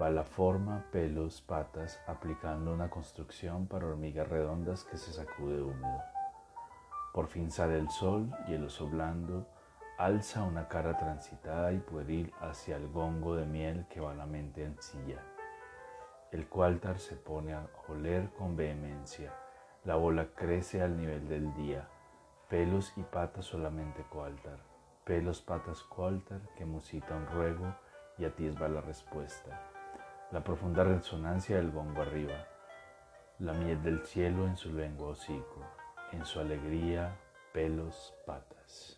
va 0.00 0.10
la 0.10 0.24
forma, 0.24 0.86
pelos, 0.90 1.42
patas, 1.42 2.00
aplicando 2.06 2.72
una 2.72 2.88
construcción 2.88 3.66
para 3.66 3.86
hormigas 3.86 4.28
redondas 4.28 4.84
que 4.84 4.96
se 4.96 5.12
sacude 5.12 5.60
húmedo. 5.60 6.02
Por 7.12 7.26
fin 7.26 7.50
sale 7.50 7.78
el 7.78 7.90
sol 7.90 8.30
y 8.46 8.54
el 8.54 8.64
oso 8.64 8.88
blando 8.88 9.46
alza 9.98 10.44
una 10.44 10.68
cara 10.68 10.96
transitada 10.96 11.72
y 11.72 11.78
pueril 11.78 12.32
hacia 12.40 12.76
el 12.76 12.88
gongo 12.88 13.34
de 13.34 13.46
miel 13.46 13.86
que 13.90 14.00
va 14.00 14.14
la 14.14 14.26
mente 14.26 14.64
en 14.64 14.80
silla. 14.80 15.20
El 16.30 16.48
cualtar 16.48 16.98
se 16.98 17.16
pone 17.16 17.54
a 17.54 17.66
oler 17.88 18.30
con 18.30 18.56
vehemencia. 18.56 19.32
La 19.84 19.96
bola 19.96 20.28
crece 20.34 20.82
al 20.82 20.96
nivel 20.96 21.28
del 21.28 21.54
día. 21.54 21.88
Pelos 22.48 22.92
y 22.96 23.02
patas 23.02 23.46
solamente 23.46 24.02
cualtar. 24.02 24.58
Pelos, 25.04 25.40
patas, 25.40 25.82
cualtar 25.82 26.40
que 26.56 26.64
musita 26.64 27.14
un 27.14 27.26
ruego 27.26 27.74
y 28.18 28.24
atisba 28.24 28.68
la 28.68 28.80
respuesta. 28.80 29.58
La 30.30 30.44
profunda 30.44 30.84
resonancia 30.84 31.56
del 31.56 31.70
gongo 31.70 32.02
arriba. 32.02 32.46
La 33.38 33.52
miel 33.52 33.82
del 33.82 34.04
cielo 34.04 34.46
en 34.46 34.56
su 34.56 34.72
lengua 34.72 35.08
hocico 35.08 35.64
en 36.12 36.24
su 36.24 36.40
alegría, 36.40 37.16
pelos, 37.52 38.14
patas. 38.24 38.97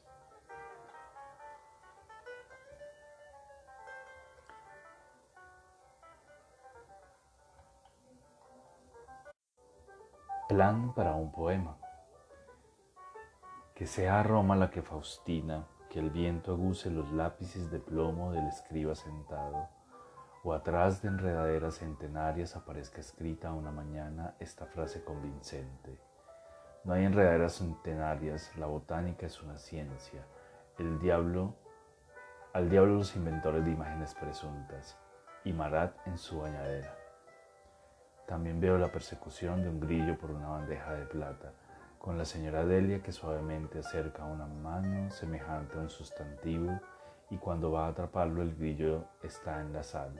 Plan 10.50 10.92
para 10.92 11.14
un 11.14 11.32
poema. 11.32 11.78
Que 13.74 13.86
sea 13.86 14.22
Roma 14.22 14.54
la 14.54 14.70
que 14.70 14.82
Faustina, 14.82 15.64
que 15.88 16.00
el 16.00 16.10
viento 16.10 16.52
aguce 16.52 16.90
los 16.90 17.10
lápices 17.12 17.70
de 17.70 17.78
plomo 17.78 18.32
del 18.32 18.46
escriba 18.48 18.94
sentado, 18.94 19.68
o 20.44 20.52
atrás 20.52 21.00
de 21.00 21.08
enredaderas 21.08 21.78
centenarias 21.78 22.54
aparezca 22.54 23.00
escrita 23.00 23.52
una 23.52 23.70
mañana 23.70 24.34
esta 24.38 24.66
frase 24.66 25.02
convincente 25.02 25.98
no 26.82 26.94
hay 26.94 27.04
enredaderas 27.04 27.56
centenarias, 27.56 28.56
la 28.56 28.64
botánica 28.64 29.26
es 29.26 29.42
una 29.42 29.58
ciencia. 29.58 30.24
El 30.78 30.98
diablo, 30.98 31.54
al 32.54 32.70
diablo 32.70 32.94
los 32.94 33.14
inventores 33.16 33.64
de 33.66 33.70
imágenes 33.70 34.14
presuntas, 34.14 34.96
y 35.44 35.52
Marat 35.52 35.94
en 36.06 36.16
su 36.16 36.40
bañadera. 36.40 36.99
También 38.30 38.60
veo 38.60 38.78
la 38.78 38.92
persecución 38.92 39.60
de 39.60 39.68
un 39.68 39.80
grillo 39.80 40.16
por 40.16 40.30
una 40.30 40.50
bandeja 40.50 40.94
de 40.94 41.04
plata, 41.04 41.52
con 41.98 42.16
la 42.16 42.24
señora 42.24 42.64
Delia 42.64 43.02
que 43.02 43.10
suavemente 43.10 43.80
acerca 43.80 44.24
una 44.24 44.46
mano 44.46 45.10
semejante 45.10 45.76
a 45.76 45.80
un 45.80 45.90
sustantivo 45.90 46.80
y 47.28 47.38
cuando 47.38 47.72
va 47.72 47.86
a 47.86 47.88
atraparlo 47.88 48.42
el 48.42 48.54
grillo 48.54 49.06
está 49.24 49.60
en 49.60 49.72
la 49.72 49.82
sal. 49.82 50.12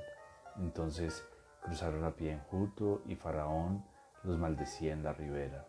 Entonces 0.59 1.25
cruzaron 1.63 2.03
a 2.03 2.11
pie 2.11 2.33
enjuto 2.33 3.03
y 3.07 3.15
Faraón 3.15 3.85
los 4.25 4.37
maldecía 4.37 4.93
en 4.93 5.05
la 5.05 5.13
ribera 5.13 5.65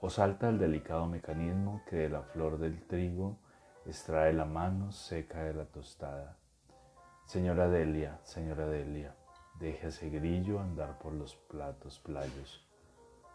o 0.00 0.10
salta 0.10 0.50
el 0.50 0.58
delicado 0.58 1.06
mecanismo 1.06 1.82
que 1.88 1.96
de 1.96 2.10
la 2.10 2.20
flor 2.20 2.58
del 2.58 2.86
trigo 2.86 3.38
extrae 3.86 4.34
la 4.34 4.44
mano 4.44 4.92
seca 4.92 5.42
de 5.42 5.54
la 5.54 5.64
tostada. 5.64 6.36
Señora 7.24 7.68
Delia, 7.68 8.20
señora 8.22 8.66
Delia, 8.66 9.16
deje 9.54 9.88
ese 9.88 10.10
grillo 10.10 10.60
andar 10.60 10.98
por 10.98 11.12
los 11.12 11.36
platos 11.36 11.98
playos. 12.00 12.66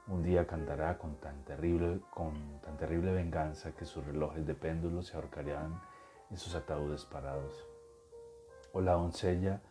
Un 0.08 0.24
día 0.24 0.48
cantará 0.48 0.98
con 0.98 1.16
tan 1.18 1.44
terrible, 1.46 2.02
con 2.10 2.60
tan 2.62 2.78
terrible 2.78 3.12
venganza 3.12 3.76
que 3.76 3.86
sus 3.86 4.06
relojes 4.06 4.46
de 4.46 4.56
péndulo 4.56 5.02
se 5.02 5.16
ahorcarían 5.16 5.80
en 6.30 6.38
sus 6.38 6.56
ataúdes 6.56 7.06
parados. 7.06 7.66
O 8.74 8.82
la 8.82 8.94
doncella, 8.94 9.62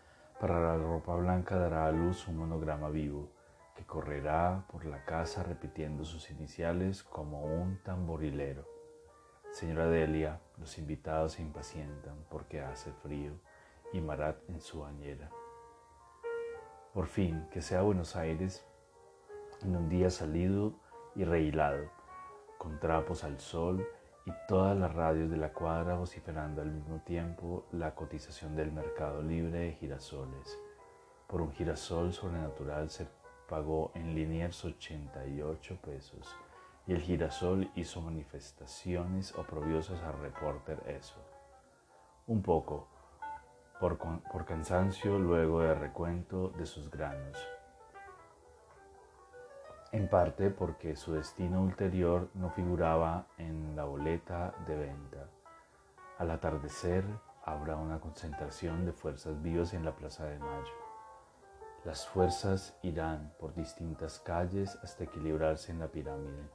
para 0.41 0.61
la 0.61 0.77
ropa 0.77 1.17
blanca, 1.17 1.57
dará 1.57 1.87
a 1.87 1.93
luz 1.93 2.29
un 2.29 2.37
monograma 2.37 2.89
vivo 2.89 3.31
que 3.75 3.85
correrá 3.85 4.65
por 4.71 4.87
la 4.87 5.05
casa 5.05 5.43
repitiendo 5.43 6.05
sus 6.05 6.31
iniciales 6.31 7.03
como 7.03 7.45
un 7.45 7.83
tamborilero. 7.83 8.67
Señora 9.53 9.89
Delia, 9.89 10.41
los 10.57 10.79
invitados 10.79 11.33
se 11.33 11.43
impacientan 11.43 12.25
porque 12.29 12.61
hace 12.61 12.93
frío 12.93 13.33
y 13.93 14.01
Marat 14.01 14.37
en 14.49 14.61
su 14.61 14.81
bañera. 14.81 15.31
Por 16.99 17.07
fin, 17.07 17.47
que 17.53 17.63
sea 17.63 17.83
Buenos 17.83 18.17
Aires 18.17 18.67
en 19.63 19.77
un 19.77 19.89
día 19.89 20.11
salido 20.11 20.73
y 21.15 21.23
rehilado, 21.23 21.85
con 22.59 22.81
trapos 22.81 23.23
al 23.23 23.39
sol 23.39 23.87
y 24.27 24.33
todas 24.49 24.77
las 24.77 24.93
radios 24.93 25.31
de 25.31 25.37
la 25.37 25.53
cuadra 25.53 25.95
vociferando 25.95 26.61
al 26.61 26.73
mismo 26.73 26.99
tiempo 27.03 27.67
la 27.71 27.95
cotización 27.95 28.57
del 28.57 28.73
mercado 28.73 29.23
libre 29.23 29.61
de 29.61 29.73
girasoles. 29.75 30.59
Por 31.29 31.41
un 31.41 31.53
girasol 31.53 32.13
sobrenatural 32.13 32.91
se 32.91 33.07
pagó 33.49 33.93
en 33.95 34.17
Liniers 34.17 34.65
88 34.65 35.79
pesos 35.81 36.35
y 36.89 36.95
el 36.95 37.01
girasol 37.01 37.71
hizo 37.77 38.01
manifestaciones 38.01 39.37
oprobiosas 39.37 40.03
al 40.03 40.19
reporter 40.19 40.83
eso. 40.89 41.15
Un 42.27 42.43
poco, 42.43 42.89
por, 43.81 43.99
por 43.99 44.45
cansancio 44.45 45.19
luego 45.19 45.61
de 45.61 45.75
recuento 45.75 46.51
de 46.51 46.67
sus 46.67 46.91
granos. 46.91 47.39
En 49.91 50.09
parte 50.09 50.51
porque 50.51 50.97
su 50.97 51.15
destino 51.15 51.63
ulterior 51.63 52.29
no 52.35 52.51
figuraba 52.51 53.27
en 53.39 53.75
la 53.75 53.85
boleta 53.85 54.55
de 54.67 54.77
venta. 54.77 55.29
Al 56.19 56.31
atardecer 56.31 57.05
habrá 57.45 57.77
una 57.77 57.99
concentración 57.99 58.85
de 58.85 58.93
fuerzas 58.93 59.41
vivas 59.41 59.73
en 59.73 59.85
la 59.85 59.97
Plaza 59.97 60.27
de 60.27 60.39
Mayo. 60.39 60.75
Las 61.85 62.07
fuerzas 62.07 62.77
irán 62.83 63.33
por 63.39 63.55
distintas 63.55 64.19
calles 64.19 64.79
hasta 64.83 65.05
equilibrarse 65.05 65.73
en 65.73 65.79
la 65.79 65.89
pirámide. 65.89 66.51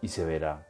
Y 0.00 0.08
se 0.08 0.24
verá 0.24 0.66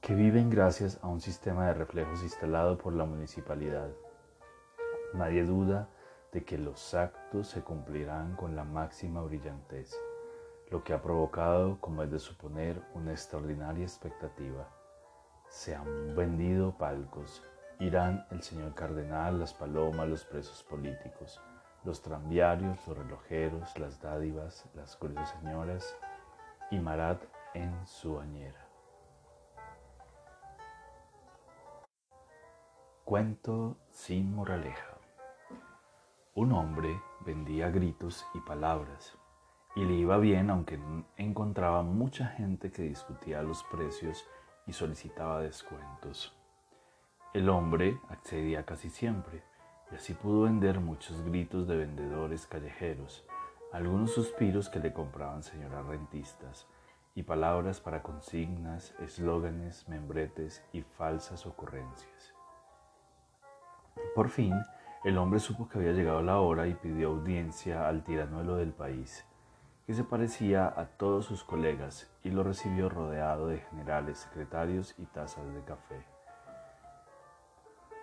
que 0.00 0.14
viven 0.14 0.50
gracias 0.50 0.98
a 1.02 1.08
un 1.08 1.20
sistema 1.20 1.66
de 1.66 1.74
reflejos 1.74 2.22
instalado 2.22 2.78
por 2.78 2.92
la 2.92 3.04
municipalidad. 3.04 3.90
Nadie 5.14 5.44
duda 5.44 5.88
de 6.32 6.44
que 6.44 6.58
los 6.58 6.94
actos 6.94 7.48
se 7.48 7.62
cumplirán 7.62 8.36
con 8.36 8.56
la 8.56 8.64
máxima 8.64 9.22
brillantez, 9.22 9.98
lo 10.70 10.84
que 10.84 10.92
ha 10.92 11.02
provocado, 11.02 11.80
como 11.80 12.02
es 12.02 12.10
de 12.10 12.18
suponer, 12.18 12.82
una 12.94 13.12
extraordinaria 13.12 13.84
expectativa. 13.84 14.68
Se 15.48 15.74
han 15.74 16.14
vendido 16.14 16.76
palcos, 16.78 17.42
irán 17.80 18.26
el 18.30 18.42
señor 18.42 18.74
cardenal, 18.74 19.40
las 19.40 19.52
palomas, 19.52 20.08
los 20.08 20.24
presos 20.24 20.62
políticos 20.62 21.40
los 21.84 22.02
tranviarios, 22.02 22.78
los 22.86 22.96
relojeros, 22.96 23.78
las 23.78 24.00
dádivas, 24.00 24.64
las 24.74 24.96
cruces 24.96 25.28
señoras 25.30 25.96
y 26.70 26.78
Marat 26.78 27.22
en 27.54 27.74
su 27.86 28.16
bañera. 28.16 28.69
Cuento 33.10 33.76
sin 33.90 34.36
moraleja. 34.36 34.96
Un 36.36 36.52
hombre 36.52 37.02
vendía 37.26 37.68
gritos 37.68 38.24
y 38.34 38.38
palabras 38.38 39.18
y 39.74 39.84
le 39.84 39.94
iba 39.94 40.16
bien 40.18 40.48
aunque 40.48 40.78
encontraba 41.16 41.82
mucha 41.82 42.26
gente 42.28 42.70
que 42.70 42.82
discutía 42.82 43.42
los 43.42 43.64
precios 43.64 44.24
y 44.68 44.72
solicitaba 44.74 45.40
descuentos. 45.40 46.38
El 47.34 47.48
hombre 47.48 47.98
accedía 48.10 48.64
casi 48.64 48.90
siempre 48.90 49.42
y 49.90 49.96
así 49.96 50.14
pudo 50.14 50.42
vender 50.42 50.78
muchos 50.78 51.20
gritos 51.22 51.66
de 51.66 51.78
vendedores 51.78 52.46
callejeros, 52.46 53.26
algunos 53.72 54.12
suspiros 54.12 54.68
que 54.68 54.78
le 54.78 54.92
compraban 54.92 55.42
señoras 55.42 55.84
rentistas 55.84 56.68
y 57.16 57.24
palabras 57.24 57.80
para 57.80 58.04
consignas, 58.04 58.94
eslóganes, 59.00 59.88
membretes 59.88 60.64
y 60.72 60.82
falsas 60.82 61.44
ocurrencias. 61.44 62.39
Por 64.14 64.28
fin, 64.28 64.54
el 65.04 65.18
hombre 65.18 65.38
supo 65.38 65.68
que 65.68 65.78
había 65.78 65.92
llegado 65.92 66.20
la 66.20 66.40
hora 66.40 66.66
y 66.66 66.74
pidió 66.74 67.08
audiencia 67.08 67.88
al 67.88 68.02
tiranuelo 68.02 68.56
del 68.56 68.72
país, 68.72 69.24
que 69.86 69.94
se 69.94 70.04
parecía 70.04 70.66
a 70.66 70.86
todos 70.86 71.26
sus 71.26 71.44
colegas 71.44 72.10
y 72.24 72.30
lo 72.30 72.42
recibió 72.42 72.88
rodeado 72.88 73.46
de 73.46 73.58
generales, 73.58 74.18
secretarios 74.18 74.94
y 74.98 75.06
tazas 75.06 75.46
de 75.54 75.62
café. 75.62 76.04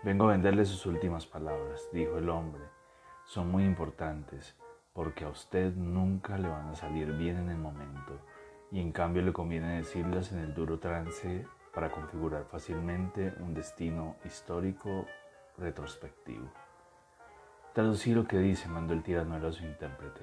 Vengo 0.04 0.26
a 0.26 0.32
venderle 0.32 0.64
sus 0.64 0.86
últimas 0.86 1.26
palabras, 1.26 1.82
dijo 1.92 2.18
el 2.18 2.30
hombre. 2.30 2.64
Son 3.26 3.52
muy 3.52 3.66
importantes 3.66 4.56
porque 4.94 5.26
a 5.26 5.30
usted 5.30 5.76
nunca 5.76 6.38
le 6.38 6.48
van 6.48 6.70
a 6.70 6.76
salir 6.76 7.12
bien 7.12 7.38
en 7.38 7.50
el 7.50 7.58
momento 7.58 8.14
y 8.72 8.80
en 8.80 8.92
cambio 8.92 9.22
le 9.22 9.34
conviene 9.34 9.78
decirlas 9.78 10.32
en 10.32 10.40
el 10.40 10.54
duro 10.54 10.80
trance 10.80 11.46
para 11.74 11.92
configurar 11.92 12.46
fácilmente 12.46 13.34
un 13.40 13.54
destino 13.54 14.16
histórico 14.24 15.06
retrospectivo. 15.58 16.50
Traducí 17.74 18.14
lo 18.14 18.28
que 18.28 18.38
dice, 18.38 18.68
mandó 18.68 18.94
el 18.94 19.04
tiranuelo 19.04 19.50
a 19.50 19.52
su 19.52 19.64
intérprete. 19.64 20.22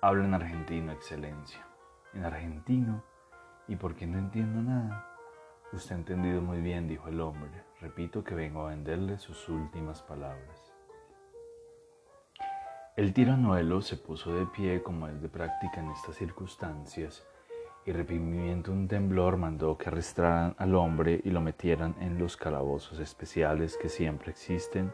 Habla 0.00 0.24
en 0.24 0.34
argentino, 0.34 0.92
excelencia. 0.92 1.64
En 2.14 2.24
argentino, 2.24 3.02
y 3.68 3.76
porque 3.76 4.06
no 4.06 4.18
entiendo 4.18 4.60
nada. 4.60 5.08
Usted 5.72 5.94
ha 5.94 5.98
entendido 5.98 6.42
muy 6.42 6.60
bien, 6.60 6.88
dijo 6.88 7.08
el 7.08 7.20
hombre. 7.20 7.64
Repito 7.80 8.22
que 8.22 8.34
vengo 8.34 8.66
a 8.66 8.70
venderle 8.70 9.18
sus 9.18 9.48
últimas 9.48 10.02
palabras. 10.02 10.72
El 12.96 13.14
tiranuelo 13.14 13.80
se 13.80 13.96
puso 13.96 14.34
de 14.34 14.44
pie 14.46 14.82
como 14.82 15.08
es 15.08 15.22
de 15.22 15.28
práctica 15.28 15.80
en 15.80 15.90
estas 15.90 16.16
circunstancias 16.16 17.26
y 17.84 17.92
reprimiendo 17.92 18.70
un 18.70 18.86
temblor 18.86 19.36
mandó 19.36 19.76
que 19.76 19.88
arrestaran 19.88 20.54
al 20.58 20.74
hombre 20.74 21.20
y 21.24 21.30
lo 21.30 21.40
metieran 21.40 21.96
en 22.00 22.18
los 22.18 22.36
calabozos 22.36 23.00
especiales 23.00 23.76
que 23.76 23.88
siempre 23.88 24.30
existen 24.30 24.92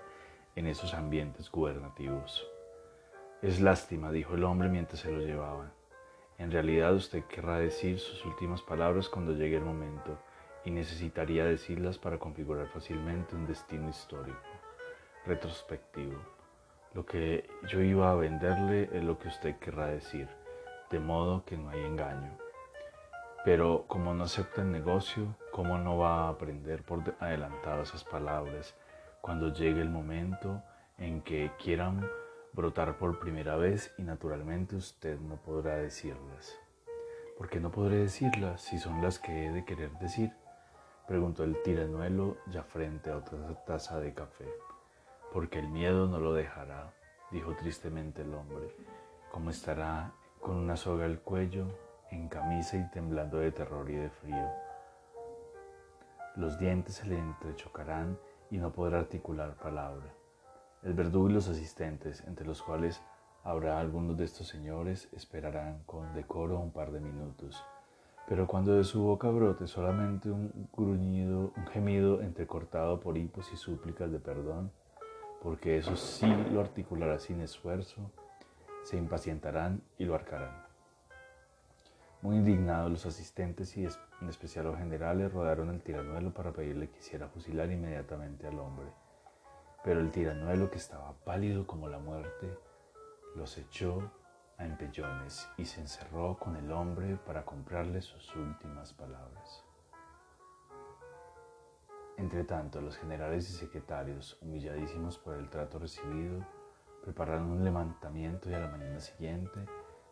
en 0.57 0.67
esos 0.67 0.95
ambientes 0.95 1.51
gubernativos. 1.51 2.47
Es 3.43 3.61
lástima, 3.61 4.11
dijo 4.11 4.35
el 4.35 4.45
hombre 4.45 4.69
mientras 4.69 5.01
se 5.01 5.13
lo 5.13 5.21
llevaban. 5.21 5.73
En 6.39 6.51
realidad 6.51 6.95
usted 6.95 7.25
querrá 7.25 7.59
decir 7.59 7.99
sus 7.99 8.25
últimas 8.25 8.63
palabras 8.63 9.09
cuando 9.09 9.33
llegue 9.33 9.57
el 9.57 9.65
momento 9.65 10.19
y 10.65 10.71
necesitaría 10.71 11.45
decirlas 11.45 11.99
para 11.99 12.19
configurar 12.19 12.69
fácilmente 12.69 13.37
un 13.37 13.47
destino 13.47 13.89
histórico, 13.89 14.39
retrospectivo. 15.27 16.19
Lo 16.95 17.05
que 17.05 17.49
yo 17.69 17.83
iba 17.83 18.11
a 18.11 18.15
venderle 18.15 18.89
es 18.93 19.05
lo 19.05 19.19
que 19.19 19.29
usted 19.29 19.57
querrá 19.59 19.89
decir, 19.89 20.29
de 20.91 20.99
modo 20.99 21.45
que 21.45 21.57
no 21.57 21.69
hay 21.69 21.81
engaño. 21.81 22.48
Pero 23.49 23.87
como 23.89 24.13
no 24.13 24.25
acepta 24.25 24.61
el 24.61 24.71
negocio, 24.71 25.35
¿cómo 25.53 25.79
no 25.79 25.97
va 25.97 26.27
a 26.27 26.29
aprender 26.29 26.83
por 26.83 27.03
adelantado 27.19 27.83
esas 27.83 28.05
palabras 28.05 28.75
cuando 29.23 29.55
llegue 29.55 29.81
el 29.81 29.89
momento 29.89 30.63
en 30.99 31.23
que 31.23 31.51
quieran 31.59 32.07
brotar 32.53 32.99
por 32.99 33.19
primera 33.19 33.57
vez 33.57 33.95
y 33.97 34.03
naturalmente 34.03 34.77
usted 34.77 35.19
no 35.21 35.37
podrá 35.37 35.77
decirlas? 35.77 36.61
¿Por 37.39 37.49
qué 37.49 37.59
no 37.59 37.71
podré 37.71 37.97
decirlas 37.97 38.61
si 38.61 38.79
son 38.79 39.01
las 39.01 39.19
que 39.19 39.47
he 39.47 39.51
de 39.51 39.65
querer 39.65 39.93
decir? 39.93 40.31
Preguntó 41.07 41.43
el 41.45 41.63
tiranuelo 41.63 42.37
ya 42.49 42.63
frente 42.63 43.11
a 43.11 43.17
otra 43.17 43.39
taza 43.65 43.99
de 43.99 44.13
café. 44.13 44.53
Porque 45.33 45.59
el 45.59 45.71
miedo 45.71 46.07
no 46.07 46.21
lo 46.21 46.35
dejará, 46.35 46.93
dijo 47.31 47.57
tristemente 47.57 48.21
el 48.21 48.35
hombre, 48.35 48.77
como 49.33 49.49
estará 49.49 50.13
con 50.39 50.57
una 50.57 50.77
soga 50.77 51.07
al 51.07 51.21
cuello 51.21 51.88
en 52.11 52.29
camisa 52.29 52.77
y 52.77 52.89
temblando 52.91 53.39
de 53.39 53.53
terror 53.53 53.89
y 53.91 53.97
de 53.97 54.11
frío. 54.11 54.49
Los 56.37 56.59
dientes 56.59 56.97
se 56.97 57.07
le 57.07 57.19
entrechocarán 57.19 58.19
y 58.51 58.59
no 58.59 58.73
podrá 58.73 59.01
articular 59.01 59.55
palabra. 59.57 60.15
El 60.83 60.95
verdugo 60.95 61.29
y 61.29 61.33
los 61.33 61.49
asistentes, 61.49 62.23
entre 62.27 62.47
los 62.47 62.63
cuales 62.63 63.03
habrá 63.43 63.81
algunos 63.81 64.17
de 64.17 64.25
estos 64.25 64.47
señores, 64.47 65.09
esperarán 65.13 65.83
con 65.85 66.15
decoro 66.15 66.61
un 66.61 66.71
par 66.71 66.93
de 66.93 67.01
minutos. 67.01 67.65
Pero 68.29 68.47
cuando 68.47 68.75
de 68.75 68.85
su 68.85 69.03
boca 69.03 69.29
brote 69.31 69.67
solamente 69.67 70.31
un 70.31 70.69
gruñido, 70.77 71.53
un 71.57 71.67
gemido 71.67 72.21
entrecortado 72.21 73.01
por 73.01 73.17
hipos 73.17 73.51
y 73.53 73.57
súplicas 73.57 74.13
de 74.13 74.21
perdón, 74.21 74.71
porque 75.43 75.79
eso 75.79 75.97
sí 75.97 76.27
lo 76.53 76.61
articulará 76.61 77.19
sin 77.19 77.41
esfuerzo, 77.41 78.13
se 78.83 78.97
impacientarán 78.97 79.83
y 79.99 80.05
lo 80.05 80.15
arcarán. 80.15 80.68
Muy 82.21 82.35
indignados, 82.35 82.91
los 82.91 83.07
asistentes 83.07 83.77
y 83.77 83.85
en 83.85 84.29
especial 84.29 84.65
los 84.65 84.77
generales 84.77 85.33
rodearon 85.33 85.71
el 85.71 85.81
tiranuelo 85.81 86.35
para 86.35 86.53
pedirle 86.53 86.91
que 86.91 86.99
hiciera 86.99 87.29
fusilar 87.29 87.71
inmediatamente 87.71 88.49
al 88.49 88.59
hombre. 88.59 88.87
Pero 89.85 90.01
el 90.01 90.11
tiranuelo, 90.11 90.69
que 90.69 90.79
estaba 90.79 91.13
pálido 91.25 91.65
como 91.65 91.89
la 91.89 92.01
muerte, 92.01 92.59
los 93.37 93.57
echó 93.57 94.11
a 94.57 94.67
empellones 94.67 95.49
y 95.57 95.65
se 95.65 95.81
encerró 95.81 96.37
con 96.37 96.57
el 96.57 96.73
hombre 96.73 97.17
para 97.25 97.45
comprarle 97.45 98.03
sus 98.03 98.35
últimas 98.35 98.93
palabras. 98.93 99.65
Entretanto, 102.17 102.81
los 102.81 102.97
generales 102.97 103.49
y 103.49 103.53
secretarios, 103.53 104.39
humilladísimos 104.43 105.19
por 105.19 105.37
el 105.37 105.49
trato 105.49 105.79
recibido, 105.79 106.45
prepararon 107.05 107.53
un 107.53 107.63
levantamiento 107.63 108.51
y 108.51 108.55
a 108.55 108.59
la 108.59 108.69
mañana 108.69 108.99
siguiente 108.99 109.61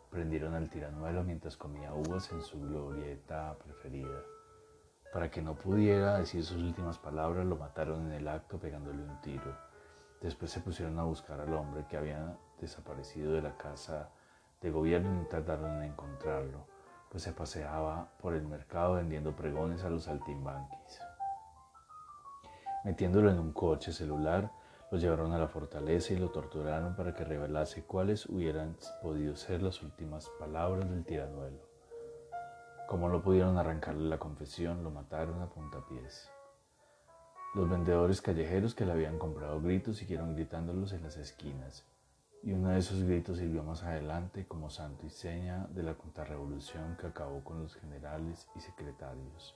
Prendieron 0.09 0.53
al 0.55 0.69
tiranuelo 0.69 1.23
mientras 1.23 1.57
comía 1.57 1.93
uvas 1.93 2.31
en 2.31 2.41
su 2.41 2.59
glorieta 2.61 3.55
preferida. 3.63 4.21
Para 5.13 5.29
que 5.29 5.41
no 5.41 5.55
pudiera 5.55 6.17
decir 6.17 6.43
sus 6.43 6.57
últimas 6.57 6.97
palabras, 6.97 7.45
lo 7.45 7.55
mataron 7.55 8.07
en 8.07 8.13
el 8.13 8.27
acto 8.27 8.57
pegándole 8.59 9.03
un 9.03 9.21
tiro. 9.21 9.55
Después 10.21 10.51
se 10.51 10.61
pusieron 10.61 10.97
a 10.99 11.03
buscar 11.03 11.39
al 11.39 11.53
hombre 11.53 11.85
que 11.89 11.97
había 11.97 12.37
desaparecido 12.59 13.33
de 13.33 13.41
la 13.41 13.55
casa 13.57 14.09
de 14.61 14.71
gobierno 14.71 15.21
y 15.21 15.25
tardaron 15.25 15.77
en 15.77 15.91
encontrarlo, 15.91 16.65
pues 17.09 17.23
se 17.23 17.33
paseaba 17.33 18.09
por 18.19 18.33
el 18.33 18.47
mercado 18.47 18.95
vendiendo 18.95 19.35
pregones 19.35 19.83
a 19.83 19.89
los 19.89 20.03
saltimbanquis. 20.05 20.99
Metiéndolo 22.83 23.29
en 23.29 23.39
un 23.39 23.53
coche 23.53 23.91
celular, 23.91 24.51
lo 24.89 24.97
llevaron 24.97 25.33
a 25.33 25.37
la 25.37 25.47
fortaleza 25.47 26.13
y 26.13 26.17
lo 26.17 26.29
torturaron 26.29 26.95
para 26.95 27.13
que 27.13 27.25
revelase 27.25 27.83
cuáles 27.83 28.25
hubieran 28.27 28.77
podido 29.01 29.35
ser 29.35 29.61
las 29.61 29.81
últimas 29.81 30.29
palabras 30.39 30.89
del 30.89 31.03
tiranuelo. 31.03 31.67
Como 32.87 33.09
no 33.09 33.21
pudieron 33.21 33.57
arrancarle 33.57 34.07
la 34.07 34.17
confesión, 34.17 34.83
lo 34.83 34.91
mataron 34.91 35.41
a 35.41 35.49
puntapiés. 35.49 36.29
Los 37.53 37.69
vendedores 37.69 38.21
callejeros 38.21 38.75
que 38.75 38.85
le 38.85 38.93
habían 38.93 39.19
comprado 39.19 39.59
gritos 39.61 39.97
siguieron 39.97 40.35
gritándolos 40.35 40.93
en 40.93 41.03
las 41.03 41.17
esquinas, 41.17 41.85
y 42.43 42.53
uno 42.53 42.69
de 42.69 42.79
esos 42.79 43.03
gritos 43.03 43.39
sirvió 43.39 43.63
más 43.63 43.83
adelante 43.83 44.47
como 44.47 44.69
santo 44.69 45.05
y 45.05 45.09
seña 45.09 45.67
de 45.71 45.83
la 45.83 45.95
contrarrevolución 45.95 46.95
que 46.95 47.07
acabó 47.07 47.43
con 47.43 47.61
los 47.61 47.75
generales 47.75 48.47
y 48.55 48.61
secretarios. 48.61 49.55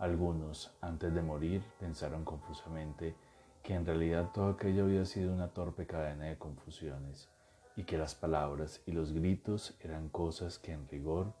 Algunos, 0.00 0.74
antes 0.80 1.14
de 1.14 1.22
morir, 1.22 1.62
pensaron 1.78 2.24
confusamente 2.24 3.14
que 3.62 3.74
en 3.74 3.84
realidad 3.84 4.30
todo 4.32 4.50
aquello 4.50 4.84
había 4.84 5.04
sido 5.04 5.32
una 5.32 5.48
torpe 5.48 5.86
cadena 5.86 6.26
de 6.26 6.38
confusiones 6.38 7.28
y 7.76 7.84
que 7.84 7.98
las 7.98 8.14
palabras 8.14 8.82
y 8.86 8.92
los 8.92 9.12
gritos 9.12 9.76
eran 9.80 10.08
cosas 10.08 10.58
que 10.58 10.72
en 10.72 10.88
rigor 10.88 11.32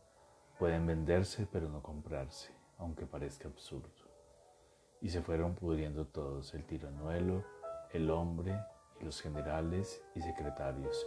pueden 0.58 0.86
venderse 0.86 1.46
pero 1.50 1.68
no 1.68 1.82
comprarse, 1.82 2.54
aunque 2.78 3.06
parezca 3.06 3.48
absurdo. 3.48 3.88
Y 5.00 5.08
se 5.08 5.22
fueron 5.22 5.54
pudriendo 5.54 6.06
todos, 6.06 6.54
el 6.54 6.64
tiranuelo, 6.66 7.44
el 7.92 8.10
hombre 8.10 8.58
y 9.00 9.04
los 9.04 9.20
generales 9.20 10.02
y 10.14 10.20
secretarios, 10.20 11.06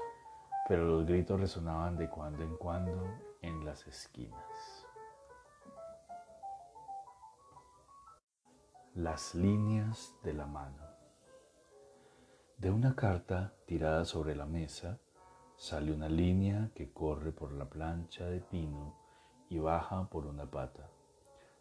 pero 0.67 0.85
los 0.85 1.05
gritos 1.05 1.39
resonaban 1.39 1.97
de 1.97 2.09
cuando 2.09 2.43
en 2.43 2.55
cuando 2.57 3.07
en 3.41 3.63
las 3.65 3.85
esquinas. 3.85 4.87
Las 8.95 9.35
líneas 9.35 10.15
de 10.23 10.33
la 10.33 10.45
mano. 10.45 10.92
De 12.63 12.71
una 12.71 12.95
carta 12.95 13.53
tirada 13.65 14.05
sobre 14.05 14.37
la 14.37 14.45
mesa 14.45 14.97
sale 15.57 15.91
una 15.91 16.07
línea 16.07 16.71
que 16.73 16.93
corre 16.93 17.33
por 17.33 17.51
la 17.51 17.69
plancha 17.69 18.25
de 18.27 18.39
pino 18.39 18.95
y 19.49 19.59
baja 19.59 20.07
por 20.09 20.25
una 20.25 20.49
pata. 20.49 20.89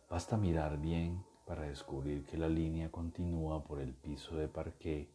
Basta 0.09 0.37
mirar 0.37 0.79
bien 0.79 1.25
para 1.45 1.62
descubrir 1.62 2.25
que 2.25 2.38
la 2.38 2.49
línea 2.49 2.93
continúa 2.93 3.65
por 3.65 3.81
el 3.81 3.95
piso 3.95 4.37
de 4.37 4.47
parqué, 4.47 5.11